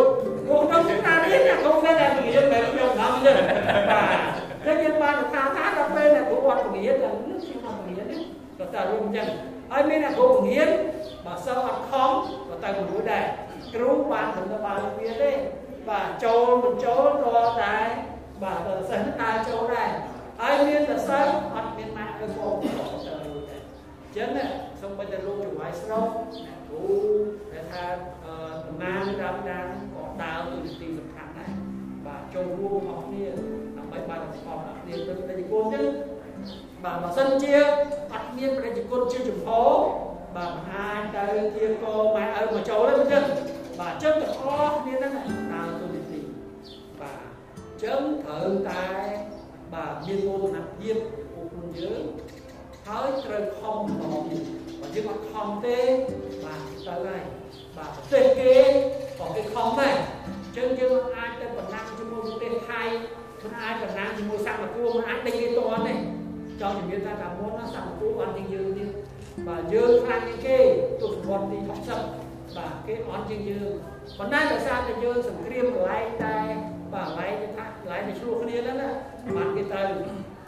[0.49, 3.33] ពួកខ្ញុំថានេះអ្នកគ្រូគេតែនិយាយបែបខ្ញុំណាំទេ
[3.90, 4.16] បាទ
[4.64, 8.16] តែយើងបានថាថាដល់ពេលអ្នកគ្រូអត់បង្រៀនតែនេះខ្ញុំអត់បង្រៀនទេ
[8.59, 9.29] ក៏តែរួមអញ្ចឹង
[9.70, 10.68] ហើយមានអ្នកគ្រូបង្រៀន
[11.25, 12.11] បើសិនអត់ខំ
[12.49, 13.25] ក៏ទៅរួចដែរ
[13.75, 15.31] គ្រូបានត្រឹមតែបានវាទេ
[15.88, 17.31] បាទចូលមិនចូលក៏
[17.64, 17.87] ដែរ
[18.42, 19.90] បាទទៅសិស្សដើរចូលដែរ
[20.40, 23.61] ហើយមានតែសិស្សអត់មានម៉ាក់ឬបងទៅរួចដែរ
[24.03, 24.31] អញ្ចឹង
[24.81, 26.09] សូម្បីតែលោកចង្វាយស្រុក
[26.47, 26.87] អ្នកគ្រូ
[27.53, 27.85] ដែលថា
[28.67, 31.51] តំណាងដើមដានក៏ដើរទៅទីសំខាន់ដែរ
[32.07, 33.27] បាទចូលរួមអស់គ្នា
[33.77, 35.85] ដើម្បីបានផលអស់គ្នាទៅប្រជាជនចឹង
[36.85, 37.55] បាទបើសិនជា
[38.12, 39.49] អត់មានប្រជាជនជាចំហ
[40.37, 41.25] បាទមិនអាចទៅ
[41.57, 41.85] ជាក
[42.17, 43.25] ម៉ែឪមកចូលទេមិនចឹង
[43.81, 45.12] បាទចឹងទាំងអស់គ្នាហ្នឹង
[45.53, 46.21] ដើរទៅទី
[47.01, 47.21] បាទ
[47.83, 48.85] ចឹងត្រូវតែ
[49.75, 50.97] បាទមានមោទនភាព
[51.33, 52.03] ពួកខ្លួនយើង
[52.87, 54.16] ហើយត្រូវខំបន្តទៀតបើ
[54.97, 55.79] យើងអត់ខំទេ
[56.45, 57.23] បាទទៅហើយ
[57.77, 58.55] បាទប្រទេសគេ
[59.19, 62.83] ក៏គេខំដែរអញ្ចឹងយើងអាចទៅបណ្ណាំជាមួយប្រទេសថៃ
[63.43, 65.95] មិនអាចបណ្ណាំជាមួយសិង្ហបុរីមិនអាចដេញគេតន់ទេ
[66.61, 68.91] ចង់ជំរាបថាតាមមុនណាសិង្ហបុរីបានជាងយើងទៀត
[69.49, 70.59] បាទយើងខ្លាំងជាងគេ
[71.01, 71.59] ទស្សវត្សទី
[72.09, 73.71] 60បាទគេអត់ជាងយើង
[74.19, 76.37] ប៉ុន្តែដោយសារតែយើងសង្គ្រាមកន្លែងតែ
[76.95, 78.91] បាទកន្លែងគេថាកន្លែងដែលឆ្លោះគ្នាហ្នឹងណា
[79.37, 79.83] បានគេទៅ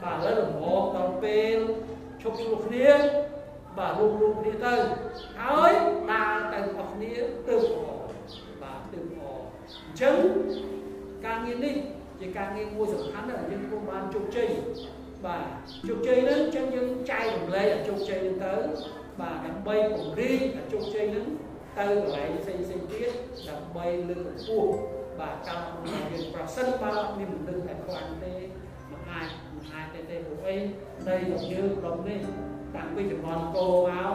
[0.03, 0.57] បាទឥឡូវរំង
[0.97, 1.59] ដល់ពេល
[2.23, 2.89] ឈប់ឆ្លោះគ្នា
[3.79, 4.75] បាទរួមរួមគ្នាទៅ
[5.41, 5.73] ហើយ
[6.11, 7.13] ដើរទៅអស់គ្នា
[7.49, 7.89] ទៅល្អ
[8.63, 9.23] បាទទៅល្អ
[9.87, 10.17] អញ្ចឹង
[11.27, 11.75] ការងារនេះ
[12.21, 14.49] ជាការងារមួយសំខាន់ដែលយើងគួរបានជោគជ័យ
[15.27, 15.45] បាទ
[15.89, 18.55] ជោគជ័យហ្នឹងអញ្ចឹងយើងចែករំលែកឲ្យជោគជ័យហ្នឹងទៅ
[19.21, 21.27] បាទដើម្បីពង្រីកឲ្យជោគជ័យហ្នឹង
[21.79, 23.11] ទៅកន្លែងផ្សេងផ្សេងទៀត
[23.49, 24.71] ដើម្បីលើកកម្ពស់
[25.21, 28.35] បាទការអនុវត្តយើងប្រសិនបើមានមនុស្សតែខ្លាំងទេ
[28.91, 30.57] មិនអាចមិនអាចទេទេព្រោះអី
[31.09, 32.21] ដីរបស់យើងក្រុមនេះ
[32.79, 34.15] តាំងពីចំនួនកោមក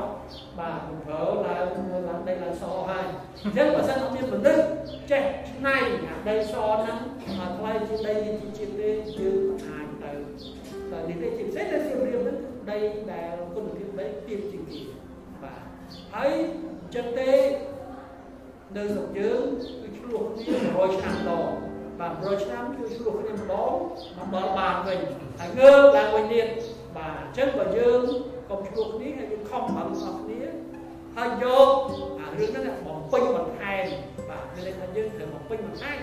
[0.60, 3.06] បាទកំព្រើឡើងមើលឡើងដីឡើងសហើយ
[3.44, 4.64] អញ្ចឹងបើសិនអត់មានមនុស្ស
[5.12, 6.98] ចេះឆ្នៃអាដីសហ្នឹង
[7.40, 10.12] មកថ្លៃជាដីជាជាតិទេយើងអាចទៅ
[10.92, 12.38] តែនេះទេជាពិសេសទៅជារៀបហ្នឹង
[12.70, 12.78] ដី
[13.12, 14.80] ដែលគុណភាពដីទាបជាងគេ
[15.44, 15.62] បាទ
[16.14, 17.32] ហើយអញ្ចឹងទេ
[18.76, 19.44] នៅស្រុកយើង
[19.82, 21.48] គឺឆ្លោះគ្នា100ឆ្នាំដង
[22.00, 23.74] បាទ100ឆ្នាំគឺឆ្លោះគ្នាម្ដង
[24.18, 25.00] មកដល់បានវិញ
[25.40, 26.48] ហើយងើបឡើងវិញទៀត
[26.98, 28.02] បាទអញ្ចឹងបើយើង
[28.50, 30.40] កុំឆ្លោះគ្នាហើយយើងខំប្រឹងអស់គ្នា
[31.16, 31.70] ហើយយក
[32.20, 33.86] អារឿងហ្នឹងបំពេញបន្ថែម
[34.30, 35.98] បាទមានន័យថាយើងត្រូវបំពេញបន្ថែម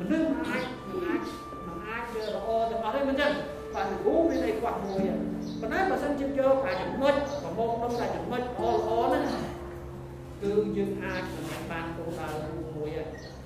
[0.00, 1.22] មនុស្សមិនអាចមិនអាច
[1.66, 2.02] មិនអាច
[2.36, 3.32] ល្អទាំងអស់ទេមិនចឹង
[3.74, 5.02] បាទគ្រូមានន័យគាត់មួយ
[5.60, 9.24] ប៉ុន្តែបើសិនជាយកអាចំណុចប្រមូលក្នុងតែចំណុចល្អល្អហ្នឹង
[10.42, 12.28] គឺយើងអាចនឹងបានគោលដៅ
[12.76, 12.90] មួយ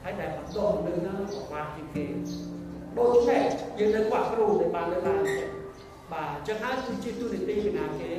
[0.03, 2.05] ហើយដែលបន្តនៅហ្នឹងក៏បានជាគេ
[2.99, 3.43] ដូច្នេះ
[3.79, 5.58] យើងនៅគាត់គ្រូដែលបានលើកឡើងចឹង
[6.13, 8.11] បាទចឹងហើយគឺជាទូនីតិពីណាគេ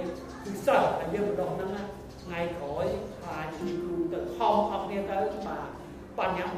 [0.43, 1.85] គឺសិស្សដែលយើងបន្តហ្នឹង
[2.23, 2.85] ថ្ងៃក្រោយ
[3.25, 5.67] អាចជាគ្រូទៅខំអស់គ្នាទៅបាទ
[6.17, 6.55] បញ្ញត្តិ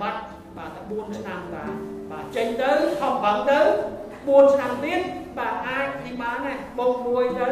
[0.58, 1.74] បាទតែ4ឆ្នាំបាទ
[2.12, 3.60] បាទចេញទៅខំប្រឹងទៅ
[4.08, 5.00] 4ឆ្នាំទៀត
[5.38, 7.50] បាទអាចនេះបានណាបូក1ទៅ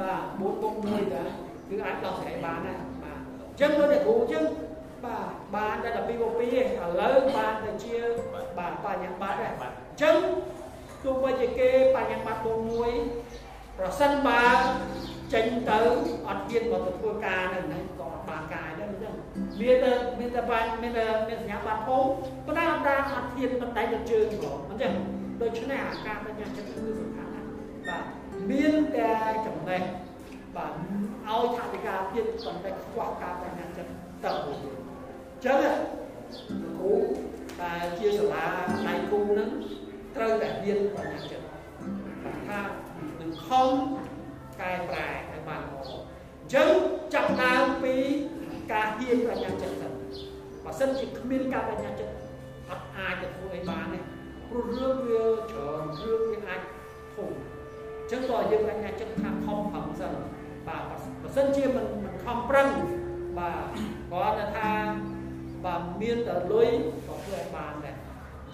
[0.00, 1.22] បាទ4បូក1ទៅ
[1.68, 4.44] គឺអាចដោះស្រាយបានណាបាទអញ្ចឹងដូចតែគ្រូអញ្ចឹង
[5.04, 6.62] បាទបានតែ12បូក2ឯងឥ
[7.00, 7.94] ឡូវបានតែជា
[8.58, 10.16] បាទបញ្ញត្តិបាទដែរអញ្ចឹង
[11.04, 12.58] ទោះបីជាគេបញ្ញត្តិបូក
[13.18, 14.44] 1ប្រសិនបើ
[15.32, 15.78] ចេញទៅ
[16.28, 19.14] អត់ទៀតមកទៅធ្វើការនៅហ្នឹងក៏អត់បានការដែរអញ្ចឹង
[19.60, 22.04] មានតែមានតែបានមានតែមានសញ្ញាបត្រហូប
[22.46, 24.92] ប៉ុន្តែអត់បានអត់ធានមិនដៃទៅជើងហ្មងអញ្ចឹង
[25.42, 27.48] ដូច្នេះអាការបញ្ញាចិត្តគឺសំខាន់ណាស់
[27.88, 28.04] បាទ
[28.50, 29.12] មានតែ
[29.46, 29.82] ចំណេះ
[30.56, 30.72] បាទ
[31.28, 33.90] ឲ្យថាវិការទៀតប៉ុន្តែខ្វះការបញ្ញាចិត្ត
[34.24, 35.60] ទៅអញ្ចឹង
[36.78, 36.94] គ្រូ
[37.60, 38.44] តែជាសាលា
[38.86, 39.50] ដៃគូនឹង
[40.20, 41.44] ត្រូវតែរៀនបញ្ញាចិត្ត
[42.48, 42.60] ថា
[43.20, 43.68] នឹងខំ
[44.60, 46.70] កែប្រែឲ្យបានល្អអញ្ចឹង
[47.14, 47.94] ចាប់ដើមពី
[48.72, 49.88] ការហ៊ានបញ្ញាចិត្តទៅ
[50.64, 52.12] បើសិនជាគ្មានការបញ្ញាចិត្ត
[52.70, 53.98] អត់អាចទៅធ្វើឲ្យបានទេ
[54.48, 56.60] ព្រោះរឿងវាច្រើនរឿងវាអាច
[57.14, 60.12] ធំអញ្ចឹងក៏យើងបញ្ញាចិត្តថាខំប្រឹងសិន
[60.66, 60.82] បាទ
[61.22, 62.68] បើសិនជាមិនមិនខំប្រឹង
[63.38, 63.64] បាទ
[64.10, 64.72] គាត់ថាថា
[65.64, 66.99] បាទមានតែលុយក៏ធ្វើឲ្យបានដែរអញ្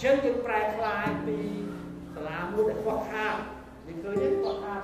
[0.02, 1.38] ចឹងយើងប្រែក្លាយពី
[2.14, 3.34] សាលាមួយដែលខ្វះខាត
[3.86, 4.80] យើងឃើញទេខ្វះខាត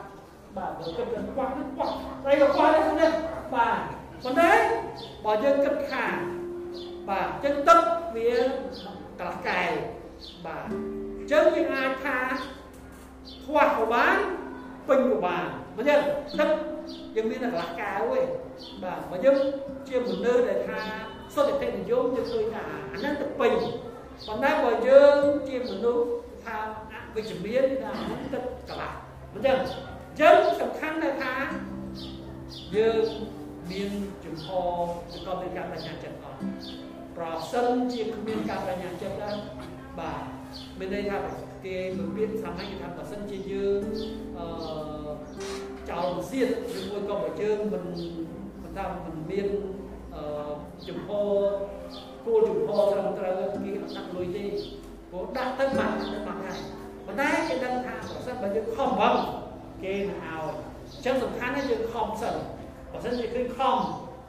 [0.56, 3.12] បាទបើគិតទៅខ្វះនេះខ្វះស្អីក៏ខ្វះដែរនេះ
[3.54, 3.78] បាទ
[4.22, 4.52] ប៉ុន្តែ
[5.24, 6.16] បើយើងគិតខាត
[7.08, 7.80] បាទចឹងទឹក
[8.16, 8.32] វា
[9.20, 9.70] កលកែវ
[10.46, 10.64] បាទ
[11.32, 12.18] ចឹងយើងអាចថា
[13.44, 14.16] ខ្វះក៏បាន
[14.88, 15.44] ពេញក៏បាន
[15.76, 15.94] មិនទេ
[16.38, 16.50] ទឹក
[17.16, 18.26] យើងមានកលកែវឯង
[18.82, 19.36] បាទបើយើង
[19.88, 20.80] ជាមនុស្សដែលថា
[21.34, 23.52] សុទ្ធតែនិយមយើងឃើញថាអាហ្នឹងទៅពេញ
[24.26, 26.06] ប៉ុន្តែបើយើងជាមនុស្ស
[26.44, 26.56] ថា
[26.92, 28.92] អវិជ្ជមានថាអាហ្នឹងទឹកកន្លះ
[29.32, 29.56] មិនចឹង
[30.20, 31.34] យើងសំខាន់នៅថា
[32.76, 33.04] យើង
[33.70, 33.90] មាន
[34.24, 34.46] ចំហ
[35.26, 36.38] ក៏មានការបញ្ញាចិត្តអត់
[37.16, 39.36] ប្រសិនជាគ្មានការបញ្ញាចិត្តដែរ
[39.98, 40.22] បាទ
[40.78, 41.18] មានន័យថា
[41.64, 43.82] គេពពាក្យសាមញ្ញគេថាបើសិនជាយើង
[44.38, 44.46] អឺ
[45.90, 47.84] ចោលសៀតឬមួយក៏បើយើងមិន
[48.62, 49.48] មិនថាមិនមាន
[50.14, 50.22] អឺ
[50.88, 51.08] ចំហ
[52.26, 54.44] គោលចំហត្រឹមត្រូវគេអត់ដាក់លុយទេ
[55.10, 56.58] ព្រោះដាក់ទៅបានទៅបានហើយ
[57.06, 59.16] ប៉ុន្តែគេដឹងថាប្រសិនបើយើងខំប្រឹង
[59.84, 62.34] គេនឹងឲ្យអញ្ចឹងសំខាន់ណាស់យើងខំសិន
[62.92, 63.76] បើសិនជាឃើញខំ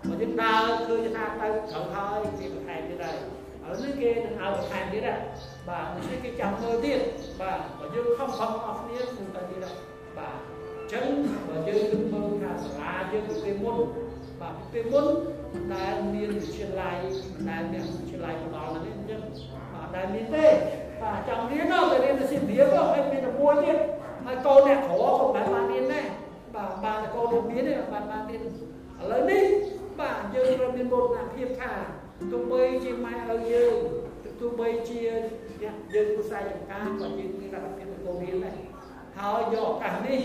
[0.10, 3.18] បើយើងដើរឃើញថាទៅត្រូវហើយគេបន្ថែមទៀតហើយ
[3.64, 5.20] ឥឡូវនេះគេនឹងឲ្យបន្ថែមទៀតដែរ
[5.70, 7.00] បាទនេះគេចាំមើលទៀត
[7.42, 9.76] បាទបើយើងខំខំអស់គ្នានឹងទៅទៀតដែរ
[10.18, 10.36] បាទ
[10.78, 11.06] អញ្ចឹង
[11.48, 13.78] បើយើងគិតមើលថាសាលាយើងពីពេលមុន
[14.44, 15.08] បាទពីពេលមុន
[15.74, 16.98] ដែលមានវិទ្យាល័យ
[17.50, 19.22] ដែលមានវិទ្យាល័យបណ្ដោះហ្នឹងអញ្ចឹង
[19.74, 20.46] បាទដែលមានទេ
[21.02, 23.78] បាទចង់រៀនទៅរៀនទៅស៊ីបៀបហើយមានតែមួយទៀត
[24.26, 26.06] ហើយកូនអ្នកក្រក៏មិនបានរៀនដែរ
[26.56, 28.46] បាទបានតែកូនអ្នកមានទេបានបានរៀនឥ
[29.12, 29.44] ឡូវនេះ
[30.00, 31.72] បាទយើងត្រូវមានមោទនភាពថា
[32.32, 33.74] ទោះបីជាម៉ែឲ្យយើង
[34.40, 35.00] ទោះបីជា
[35.94, 38.58] យើងឧស្សាហកម្មការក៏យើងមានលទ្ធភាពទៅរៀនដែរ
[39.18, 40.20] ហើយយកឱកាសនេះ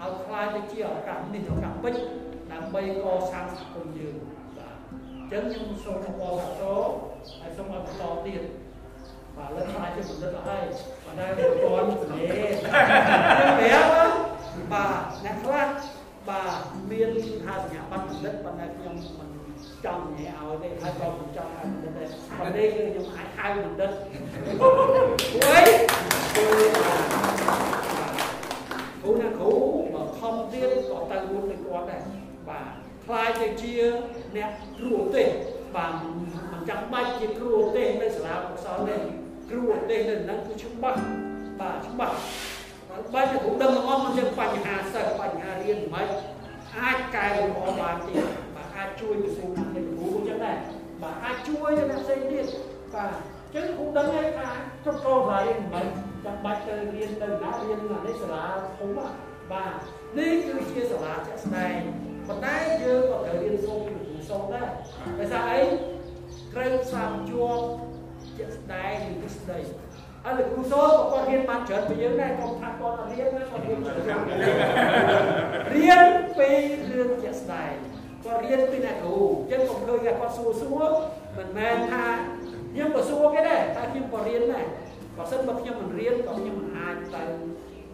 [0.00, 4.16] ឲ្យខ្លាយទៅជាឱកាសនេះឱកាសពេជ្រ ដើម្បីកសាងសហគមន៍យើង
[4.58, 6.80] បាទអញ្ចឹងខ្ញុំសូមអបអរសាទរ
[7.40, 8.42] ហើយសូមឲ្យបន្តទៀត
[9.36, 10.64] បាទលើខ្លាយជាបណ្ឌិតអស់ហើយ
[11.04, 12.18] បណ្ដាលប្រព័ន្ធទលេ
[12.60, 13.88] ប្រាប់
[14.72, 15.68] បាទអ្នកខ្លះ
[16.28, 16.58] បាទ
[16.90, 17.10] មាន
[17.44, 19.28] ថាសញ្ញាបត្របណ្ឌិតប៉ុន្តែខ្ញុំមិន
[19.84, 22.04] ចង់និយាយឲ្យទេហើយក៏មិនចង់ឲ្យបណ្ឌិតទេ
[22.38, 23.90] ប៉ុន្តែគឺខ្ញុំអាចហៅបណ្ឌិត
[24.60, 24.74] ព្រោះ
[25.50, 25.62] អី
[26.34, 26.46] គឺ
[29.02, 29.52] គ្រូណាគ្រូ
[29.94, 32.02] មកខំទៀតក៏ទៅរួមនឹងគាត់ដែរ
[32.48, 32.66] បាទ
[33.04, 33.74] ខ្លាយទៅជា
[34.36, 35.28] អ្នកគ្រូទេស
[35.76, 35.92] បាទ
[36.52, 38.96] មិនចាំបាច់ជាគ្រូទេសនៅសាលាកុសលទេ
[39.50, 40.98] គ្រូទេសនៅនឹងគឺច្បាស់
[41.60, 42.16] បាទច្បាស់
[43.14, 46.06] បើតែគ្រូដឹងទាំងអស់មិនជាបញ្ហាសិស្សបញ្ហារៀនមិន
[46.78, 48.24] អាចកែលម្អបានទៀត
[48.56, 50.58] បាទអាចជួយក្រសួងខាងគ្រូចឹងដែរ
[51.02, 52.46] បាទអាចជួយអ្នកផ្សេងទៀត
[52.94, 53.12] បាទ
[53.54, 54.48] ចឹងគ្រូដឹងហើយថា
[54.84, 55.86] ចុះកោសារៀនមិន
[56.24, 58.44] ចាំបាច់ទៅរៀនទៅណារៀនណានេះសាលា
[58.78, 58.90] ធំ
[59.52, 59.72] បាទ
[60.18, 61.74] នេះគឺជាសាលាជាក់ស្ដែង
[62.28, 64.68] ប៉ុន្តែយើងក៏ត្រូវរៀនសូត្រពីគ្រូសូត្រដែរ
[65.18, 65.62] ដោយសារអី
[66.52, 67.64] ត្រូវផ្សារជាប់
[68.38, 69.58] ជាក់ស្ដែងនឹងទ្រឹស្ដី
[70.24, 74.22] ហើយលោកគ្រូសូត្រក៏គាត់រៀនបានច្រើនពីយើងដែរក៏ថាគាត់អត់រៀនណាគាត់រៀនច្រើន
[75.74, 76.02] រៀន
[76.38, 76.50] ពី
[76.92, 77.72] រឿងជាក់ស្ដែង
[78.24, 80.84] គាត់រៀនពីអ្នកគ្រូអញ្ចឹងខ្ញុំឃើញថាគាត់សួរសួរ
[81.38, 82.04] មិនមែនថា
[82.72, 84.66] ខ្ញុំក៏សួរគេដែរតែខ្ញុំក៏រៀនដែរ
[85.16, 87.22] បើសិនបើខ្ញុំមិនរៀនក៏ខ្ញុំមិនអាចទៅ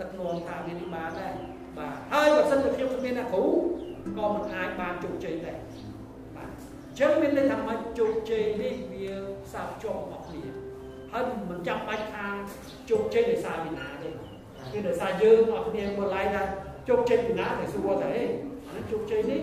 [0.01, 1.33] ដឹកនាំការងារនេះបានដែរ
[1.79, 3.45] បាទហើយបើសិនជាខ្ញុំគ្មានអ្នកគ្រូ
[4.17, 5.59] ក៏មិនអាចបានជោគជ័យដែរ
[6.37, 9.13] បាទអញ្ចឹងមានន័យថាមិនជោគជ័យនេះវា
[9.45, 10.43] ផ្សារភ្ជាប់របស់គ្នា
[11.13, 12.27] ហើយមិនចាំបាច់ថា
[12.91, 14.09] ជោគជ័យដោយសារវិណាទេ
[14.73, 16.43] គឺដោយសារយើងអត់គ្នាមើលឡៃថា
[16.89, 18.25] ជោគជ័យវិណាតែសួរតែអី
[18.67, 19.41] អានេះជោគជ័យនេះ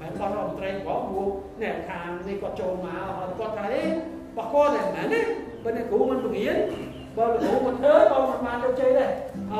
[0.00, 1.28] មិនបោះរដ្ឋមន្ត្រីបងព្រោះ
[1.62, 3.82] អ្នកខាងនេះគាត់ចូលមកហើយគាត់ថាអី
[4.36, 5.20] បោះគាត់តែមែនទេ
[5.64, 6.56] បើអ្នកគ្រូមិនបង្រៀន
[7.16, 9.10] បើលោកគ្រូមិនធ្វើក៏មិនបានជោគជ័យដែរ
[9.52, 9.54] អ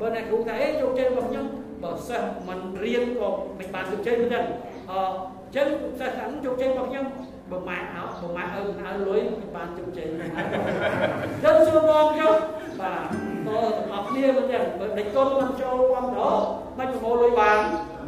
[0.00, 1.46] បើអ្នកគ្រូថាអីជោគជ័យរបស់ខ្ញុំ
[1.82, 4.44] បើសិស្សមិនរៀនក៏មិនបានជោគជ័យមិនដឹង
[4.90, 7.06] អញ្ចឹងសិស្សថាជោគជ័យរបស់ខ្ញុំ
[7.50, 12.34] បើម៉ែអោបើម៉ែអើអើលុយមិនបានជោគជ័យអញ្ចឹងសួរបងខ្ញុំ
[12.80, 13.00] បាទ
[13.46, 16.42] តើទាំងអស់គ្នាមិនចឹងបើដេចកូនមិនចូលគាត់ដល់
[16.78, 17.58] មិនប្រមូលលុយបាន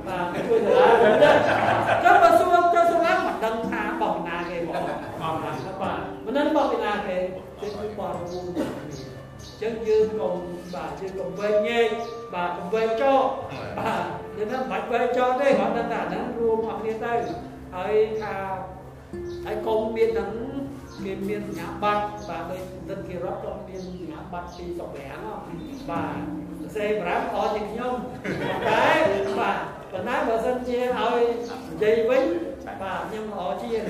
[0.06, 0.94] បាទជួយទៅឡើយ
[2.04, 4.86] ចឹងបើសួរទៅសម្រាប់មិនដឹងថាបោះពីណាគេបងអត់
[5.82, 7.16] បាទមិនដឹងបោះពីណាគេ
[7.60, 8.44] គឺគឺបោះរួម
[9.62, 10.34] ចឹងយើងកុំ
[10.74, 11.88] បាទយើងកុំវែងញែក
[12.34, 13.14] បាទកុំវែងចោ
[13.78, 14.04] បាទ
[14.36, 17.12] យើងថាមិនបាច់វែងចោទេគាត់ដឹងថាហ្នឹងរួមអស់គ្នាទៅ
[17.74, 18.34] ហើយថា
[19.44, 20.30] ហើយកុំមានទាំង
[21.04, 25.20] គេមានសញ្ញាបត្របាទដូចទិដ្ឋារតក៏មានសញ្ញាបត្រពីសម្រាំង
[25.90, 26.16] បាទ
[26.76, 27.94] សេប្រាំអត់ជាខ្ញុំ
[28.68, 28.84] តែ
[29.40, 29.58] បាទ
[29.92, 31.20] ប៉ុន្តែបើសិនជាឲ្យ
[31.70, 32.24] និយាយវិញ
[32.82, 33.82] បាទខ្ញុំល្អជាង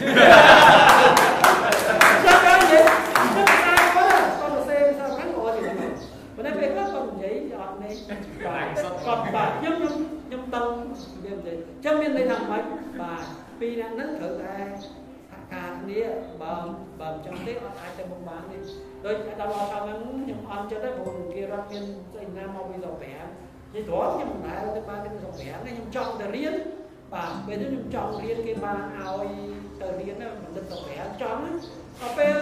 [2.27, 2.85] ចាំកាយនិយាយ
[3.17, 5.91] ចាំកាយបើគាត់សេប្រាំល្អជាងខ្ញុំ
[6.37, 7.86] ប៉ុន្តែពេលខ្លះគាត់និយាយអត់នេះ
[8.47, 8.67] បាទ
[9.05, 9.95] គាត់បាទខ្ញុំខ្ញុំ
[10.27, 10.69] ខ្ញុំដឹង
[11.25, 12.65] និយាយនិយាយចាំមានន័យថាម៉េច
[13.01, 13.25] បាទ
[13.61, 14.57] ពីរអ្នកហ្នឹងត្រូវតែ
[15.55, 16.01] ការគ្នា
[16.43, 16.55] បើ
[17.01, 18.59] បើមិនចឹងទេអត់អាចទៅមុខបានទេ
[19.05, 26.55] ដូចដល់អត់ថាហ្នឹងខ្ញុំអត់ចិត្តទេព្រោះគេរត់មានស្អីណាមកពី15និយាយត្រង់ខ្ញុំមិនដែលទៅបានទៅ15ខ្ញុំចង់ទៅរៀន
[27.15, 29.27] បាទពេលនេះខ្ញុំចង់រៀនគេបានឲ្យ
[29.81, 31.41] ទៅរៀនមិនដឹង15ចង់
[32.01, 32.41] ដល់ពេល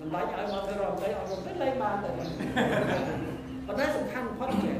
[0.00, 2.10] មិនបាច់ឲ្យមកធ្វើរំលែកអត់រំលែកលេងបានទៅ
[3.70, 4.76] ប៉ុន្តែសំខាន់បំផុតចេះ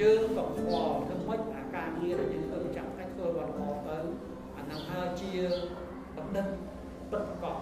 [0.00, 3.96] យើងក៏ស្គាល់ធ្វើម៉េចអាការងារដែលយើងធ្វើចាំតែធ្វើរត់មកទៅ
[4.56, 5.30] អានឹងហើយជា
[6.16, 6.46] បណ្ឌិត
[7.10, 7.56] ពិតប្រកប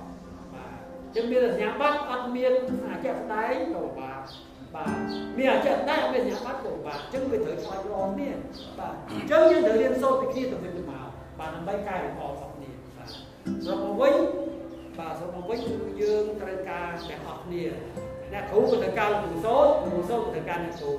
[0.54, 0.76] បាទ
[1.14, 2.52] ចឹងមានសញ្ញាបត្រអត់មាន
[2.88, 4.22] អាចស្ដែងក៏បាទ
[4.74, 4.98] បាទ
[5.38, 8.34] មានអាចស្ដែងអត់មានសញ្ញាបត្រក៏បាទចឹងវាត្រូវឆ្លើយរងនេះ
[8.78, 8.94] បាទ
[9.30, 11.08] ចឹងយើងត្រូវរៀនសូត្រពីគ្នាទៅវិញទៅមក
[11.38, 13.08] បាទដើម្បីកែលម្អសពនេះបាទ
[13.64, 14.14] ស្របមកវិញ
[14.98, 17.64] បាទស្របមកវិញគឺយើងត្រូវការទាំងអស់គ្នា
[18.32, 20.90] អ្នកគ្រូក៏ត្រូវការលោកគ្រូសូត្រគ្រូសូត្រក៏ត្រូវការអ្នកគ្រូ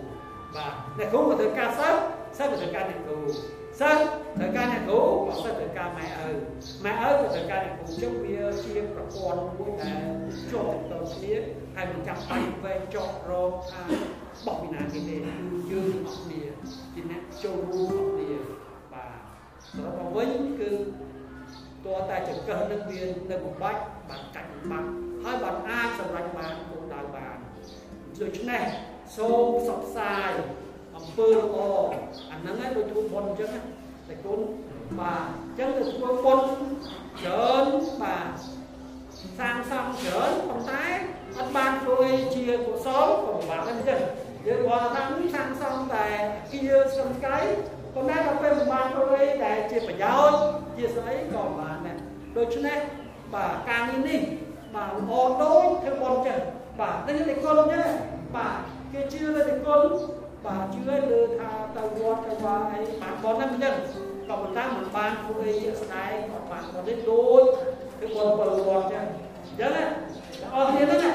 [0.56, 2.00] បាទអ្នកគ្រូក៏ត្រូវការសិស្ស
[2.38, 3.18] សិស្សក៏ត្រូវការអ្នកគ្រូ
[3.80, 4.02] សិស្ស
[4.40, 6.30] ត្រូវការអ្នកគ្រូក៏សិស្សត្រូវការម៉ែឪ
[6.86, 10.06] ម៉ែឪក៏ត្រូវការអ្នកគ្រូជុំវាជាប្រព័ន្ធមួយដែល
[10.52, 11.36] ជាប់ទៅគ្នា
[11.76, 13.84] ហើយមិនចាំបាច់វែងចោះរកថា
[14.46, 15.34] បោះពីណាគេទេគឺ
[15.72, 16.42] យើងទាំងអស់គ្នា
[16.94, 18.40] ជាអ្នកចូលរួមអស់គ្នា
[18.94, 19.12] បាទ
[19.68, 20.72] សរុបមកវិញគឺ
[21.86, 24.88] តើតែចង្កឹះនឹងវានៅបំបាច់បានកាច់បំបាច់
[25.28, 27.38] ហើយបានអាចសម្រេចបានគោលដៅបាន
[28.22, 28.64] ដូច្នេះ
[29.18, 30.32] សូមផ្សព្វផ្សាយ
[30.96, 31.58] អំពើល្អ
[32.32, 33.50] អាហ្នឹងឯងដូចធ្វើបុណ្យអញ្ចឹង
[34.08, 34.40] តែគុណ
[35.00, 36.48] បាទអញ្ចឹងទៅធ្វើបុណ្យ
[37.22, 37.66] ច្រើន
[38.04, 38.28] បាទ
[39.40, 40.86] សាងសង់ច្រើនប៉ុន្តែ
[41.38, 44.02] អត់បានធ្វើឲ្យជាកុសលក៏ពិបាកដែរអញ្ចឹង
[44.48, 45.02] យើងគាត់ថា
[45.36, 46.08] សាងសង់តែ
[46.52, 46.62] ជា
[47.00, 47.38] សង្កៃ
[47.94, 50.40] ប៉ុន្តែដល់ពេលមិនបានធ្វើអីដែលជាប្រយោជន៍
[50.78, 51.98] ជាស្អីក៏បានដែរ
[52.38, 52.80] ដូច្នេះ
[53.34, 54.22] បាទការងារនេះ
[54.78, 56.40] បាទល្អដូចធ្វើបុណ្យចឹង
[56.80, 57.88] បាទនេះតែគុណចឹង
[58.36, 58.58] បាទ
[58.94, 59.82] គេជឿលើតែគុណ
[60.46, 63.76] បាទជឿលើថាទៅវត្តទៅវាអីបានប៉ុណ្ណឹងអញ្ចឹង
[64.28, 67.44] ក៏ប៉ុន្តែមិនបានធ្វើអីជាស្ដែងក៏បានប៉ុណ្ណឹងដូច
[68.00, 69.06] គឺពលពលវត្តអញ្ចឹង
[69.48, 69.86] អញ្ចឹងណា
[70.56, 71.12] អស់គ្នាហ្នឹងណា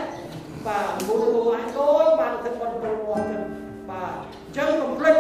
[0.67, 3.45] បាទមុនទៅអាចដូចបានធ្វើពលពលវត្តអញ្ចឹង
[3.91, 4.13] បាទ
[4.45, 5.17] អញ្ចឹងកុំភ្លេច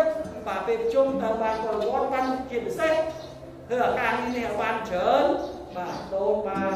[0.46, 5.24] បាទពេលប្រជុំទៅបានពលវត្តបានជាពិសេសធ្វើអាការនេះនេះឲ្យបានច្រើន
[5.76, 6.74] បាទដូនបាន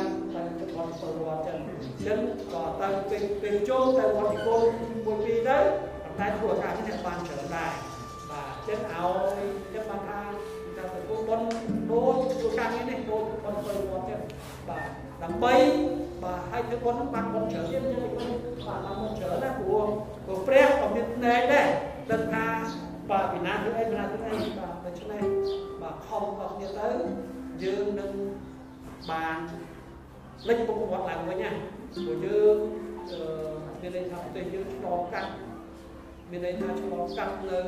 [0.66, 2.20] ទៅទៅវត្តពលវត្តអញ្ចឹងអញ្ចឹង
[2.52, 4.62] ក៏ទៅពេលពេលជុំទៅវត្តទីគុណ
[5.04, 5.58] មួយពីរទៅ
[6.18, 7.72] តែធ្វើការនេះបានច្រើនដែរ
[8.30, 10.20] បាទចឹងឲ្យចឹងបានថា
[10.76, 11.40] តែទៅគុំបុន
[11.90, 14.20] ដូចធ្វើការនេះនេះដូចបុនទៅគាត់ចឹង
[14.68, 14.88] បាទ
[15.22, 15.54] ដើម្បី
[16.22, 18.30] បាទឲ្យធ្វើបុនបានបុនច្រើនទៀតចឹងគុំ
[18.66, 19.86] បាទបានបុនច្រើនណាព្រោះ
[20.24, 21.68] ព្រោះព្រះក៏មានភ្នែកដែរ
[22.10, 22.46] ដឹងថា
[23.10, 25.22] បាទពីណាធ្វើអីពីណាធ្វើអីបាទដូច្នេះ
[25.82, 26.88] បាទខំអស់គ្នាទៅ
[27.62, 28.12] យើងនឹង
[29.10, 29.38] បាន
[30.48, 31.50] លេចពុកវត្តឡើងវិញណា
[31.94, 32.56] ព្រោះយើង
[33.10, 33.20] អឺ
[33.80, 35.30] មានន័យថាប្រទេសយើងឆ្លងកាត់
[36.30, 37.60] មានន័យថាឆ្លងកាត់នៅ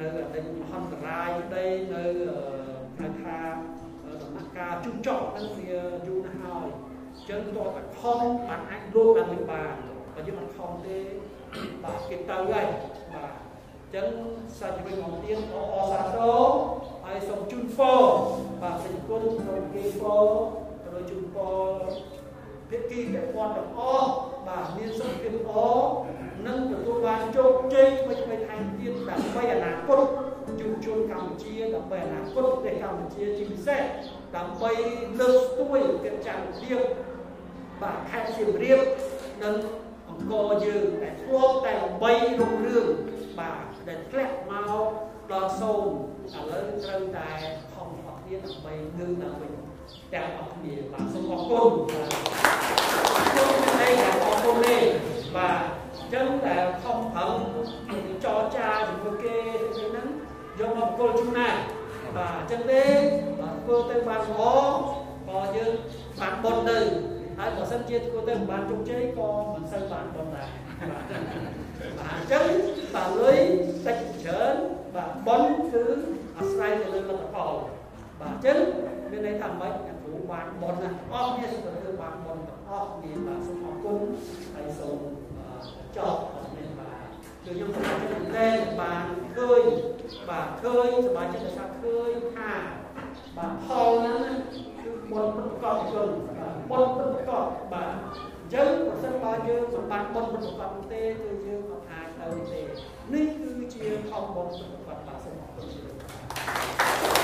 [0.00, 2.04] នៅអតីតមហន្តរាយដីនៅ
[2.98, 3.38] ហៅថា
[4.22, 6.68] ដំណាក់កាលជុំចប់ហ្នឹងវាយូរណាស់ហើយ
[7.16, 9.74] អចឹងតើតែខំបានអាចលោកបានវិញបាន
[10.14, 10.98] បើយើងមិនខំទេ
[11.84, 12.66] បាទគេទៅហើយ
[13.14, 13.32] បាទ
[13.94, 14.08] ចឹង
[14.58, 16.42] សាច់វិញមកទៀតអអសាទរ
[17.04, 18.00] ហើយសូមជូនពរ
[18.62, 20.61] បាទសេចក្ដីគុណសូមគេពរ
[20.92, 21.82] ទៅជូនពរ
[22.68, 24.08] ភាគីពាក់ព័ន្ធទាំងអស់
[24.46, 25.52] បាទមានសុខភាពល្អ
[26.46, 30.00] និងទទួលបានជោគជ័យថ្មីថ្មីថែមទៀតដើម្បីអនាគត
[30.60, 33.80] យុវជនកម្ពុជាដើម្បីអនាគតប្រទេសកម្ពុជាជាពិសេស
[34.36, 34.70] ដើម្បី
[35.20, 36.80] លើកស្ទួយកិច្ចការរៀប
[37.82, 38.80] បាទខេត្តសៀមរាប
[39.42, 39.54] និង
[40.08, 42.86] អង្គរយើងដែលធ្លាប់តែដើម្បីរុងរឿង
[43.38, 44.88] បាទដែលធ្លាក់មក
[45.32, 45.82] ដល់សូម
[46.32, 47.30] ឥឡូវត្រូវតែ
[47.74, 49.61] ខំអត់គ្នាដើម្បីងើបឡើងវិញ
[50.14, 54.76] ទាំងអស់គ្នាបាទសូមអរគុណបាទខ្ញុំមានន័យថាអរគុណទេ
[55.36, 55.62] បាទ
[55.96, 57.32] អញ្ចឹងតែខំប្រឹង
[58.24, 59.36] ចរចាជាមួយគេ
[59.76, 60.08] ទៅហ្នឹង
[60.58, 61.48] យកមកបកគលជូនណា
[62.16, 62.84] បាទអញ្ចឹងទេ
[63.40, 64.42] បាទធ្វើទៅបានល្អ
[65.28, 65.72] ក៏យើង
[66.20, 66.78] បានបុណ្យទៅ
[67.38, 70.48] ហើយបើសិនជាធ្វើទៅមិនបានជោគជ័យក៏មិនសូវបានបុណ្យដែរ
[70.90, 71.04] បាទ
[71.98, 72.46] បាទអញ្ចឹង
[72.94, 73.38] បាទលុយ
[73.86, 74.54] តិចច្រើន
[74.94, 75.84] បាទបុណ្យគឺ
[76.38, 77.52] អាស្រ័យទៅលើលទ្ធផល
[78.20, 78.58] បាទអញ្ចឹង
[79.10, 83.98] មានន័យថាម៉េចអ្ន កគ្រូបានបុណ្យណាអស់គ្នាសុខភាពបានបុណ្យទាំងអស់គ្នាបាទសូមអរគុណ
[84.54, 84.98] ហើយសូម
[85.96, 87.06] ចប់អរគុណបាទ
[87.44, 88.48] គឺខ្ញុំសម្រាប់ចិត្តតែ
[88.80, 89.04] បាន
[89.36, 89.62] ឃើញ
[90.28, 92.52] បាទឃើញសមាជិកថាឃើញថា
[93.36, 94.22] បាទផលហ្នឹង
[94.82, 102.60] គឺបុណ្យប្រកបជនបាទបុណ្យប្រកបបាទអញ្ចឹងបើសិនបើយើងសម្បត្តិបុណ្យប្រកបទេគឺយើងអត់អាចទៅទេ
[103.12, 104.52] នេះគឺជាផលបុណ្យ
[104.86, 105.62] ប្រកបបាទសូមអរគុ
[107.18, 107.21] ណ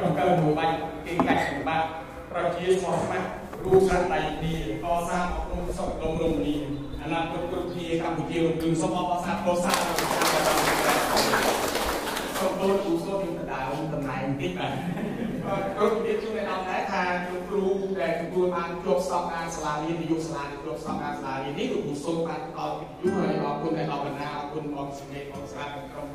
[0.00, 1.88] trong cơ mùi bay cái gạch của bạn
[2.34, 3.22] rồi chia ngọt mắt
[3.64, 6.54] ru sát đầy đi co sa học công sọc lông lông đi
[7.02, 9.76] anh làm cực cực thì cầm một chiều đừng xong bao sát bao sát
[12.34, 14.70] xong tôi chú số thì thật là ông tầm này tiếp này
[15.76, 17.02] គ្រប់ទៀតជួយឲ្យដែរថា
[17.48, 17.64] គ្រូ
[18.00, 26.06] ដែលទទួលបានជាប់ស្តង់ដារសាលារៀននាយកសាលាជាប់ស្តង់ដារសាលារៀននេះគឺគ្រូសូមបានបន្តវិទ្យុហើយអរគុណដល់បណ្ដាអរគុណបងសម្លេងបងស្រាតក្រុម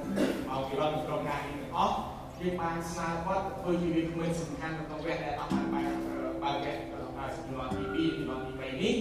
[0.50, 1.96] មកពីរដ្ឋក្រុមការងារទាំងអស់
[2.44, 5.96] យើងបានស្នើគាត់ធ្វើជាវាគ្មិនសំខាន់ក្នុងវគ្គដែលអត់បានបើក
[6.44, 8.96] បើកវគ្គបាទចំនួនទី2ចំនួនទី3នេះ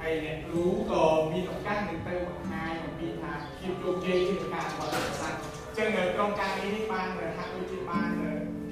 [0.00, 7.06] ហើយអ្នកគ្រូក៏មានឱកាសនឹងទៅបង្ហាញអំពីថាភាពជោគជ័យជាការបន្តសាស្ត្រអញ្ចឹងក្រុមការងារនេះបាន
[7.38, 8.08] ហាក់ដូចជាបាន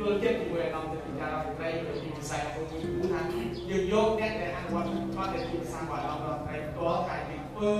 [0.00, 7.72] ចូលចិត្តជាមួយអារម្មណ៍ពីការរដ្ឋមន្ត្រីឬពីវិស័យអង្គមួយគូថាយើងយកអ្នកដែលអនុវត្តគាត់ដែលជាភាសារបស់រដ្ឋមន្ត្រីផ្ទាល់ហើយទៅធ្វើ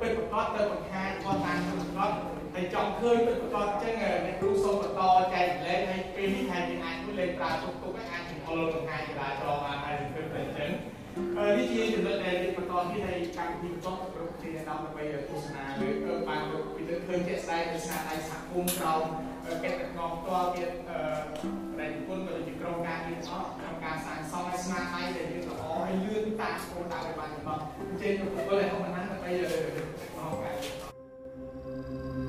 [0.00, 2.12] ពិតប្រាកដទៅបង្ហាញគាត់តាមពិតប្រាកដ
[2.54, 5.00] ហើយចង់ឃើញពិតប្រាកដអញ្ចឹងអ្នកគ្រូសូមបន្ត
[5.34, 10.70] ចែកម្លែកហើយពេលនេះហើយយើងអាចជួយលេងប្រើទុកទុកអាចជំរុញបង្ហាញចរាចរណ៍បានហើយធ្វើទៅអញ្ចឹង
[11.56, 16.42] នេះជាចំណុចដែលយើងបន្តនេះហើយកម្មវិធីបន្តគ្រប់ជាអ្នកដើម្បីទស្សនាឬបាន
[16.74, 19.02] ពីទៅឃើញជាក់ស្ដែងនៅស្នាដៃសហគមន៍ក្រោម
[19.62, 21.00] កិច្ចកំណត់ផ្ទាល់ទៀតអឺ
[21.78, 28.44] ដែលគុណក៏ដូចជាក្រុមការងារទាំងអស់ក្នុងការសាងសង់ឲ្យស្នាដៃដែលយើងល្អឲ្យលឿនតាមគោលដៅឲ្យបានច្បាស់អញ្ចឹងខ្ញុំគិត
[28.96, 29.10] ថា
[30.30, 32.19] All right.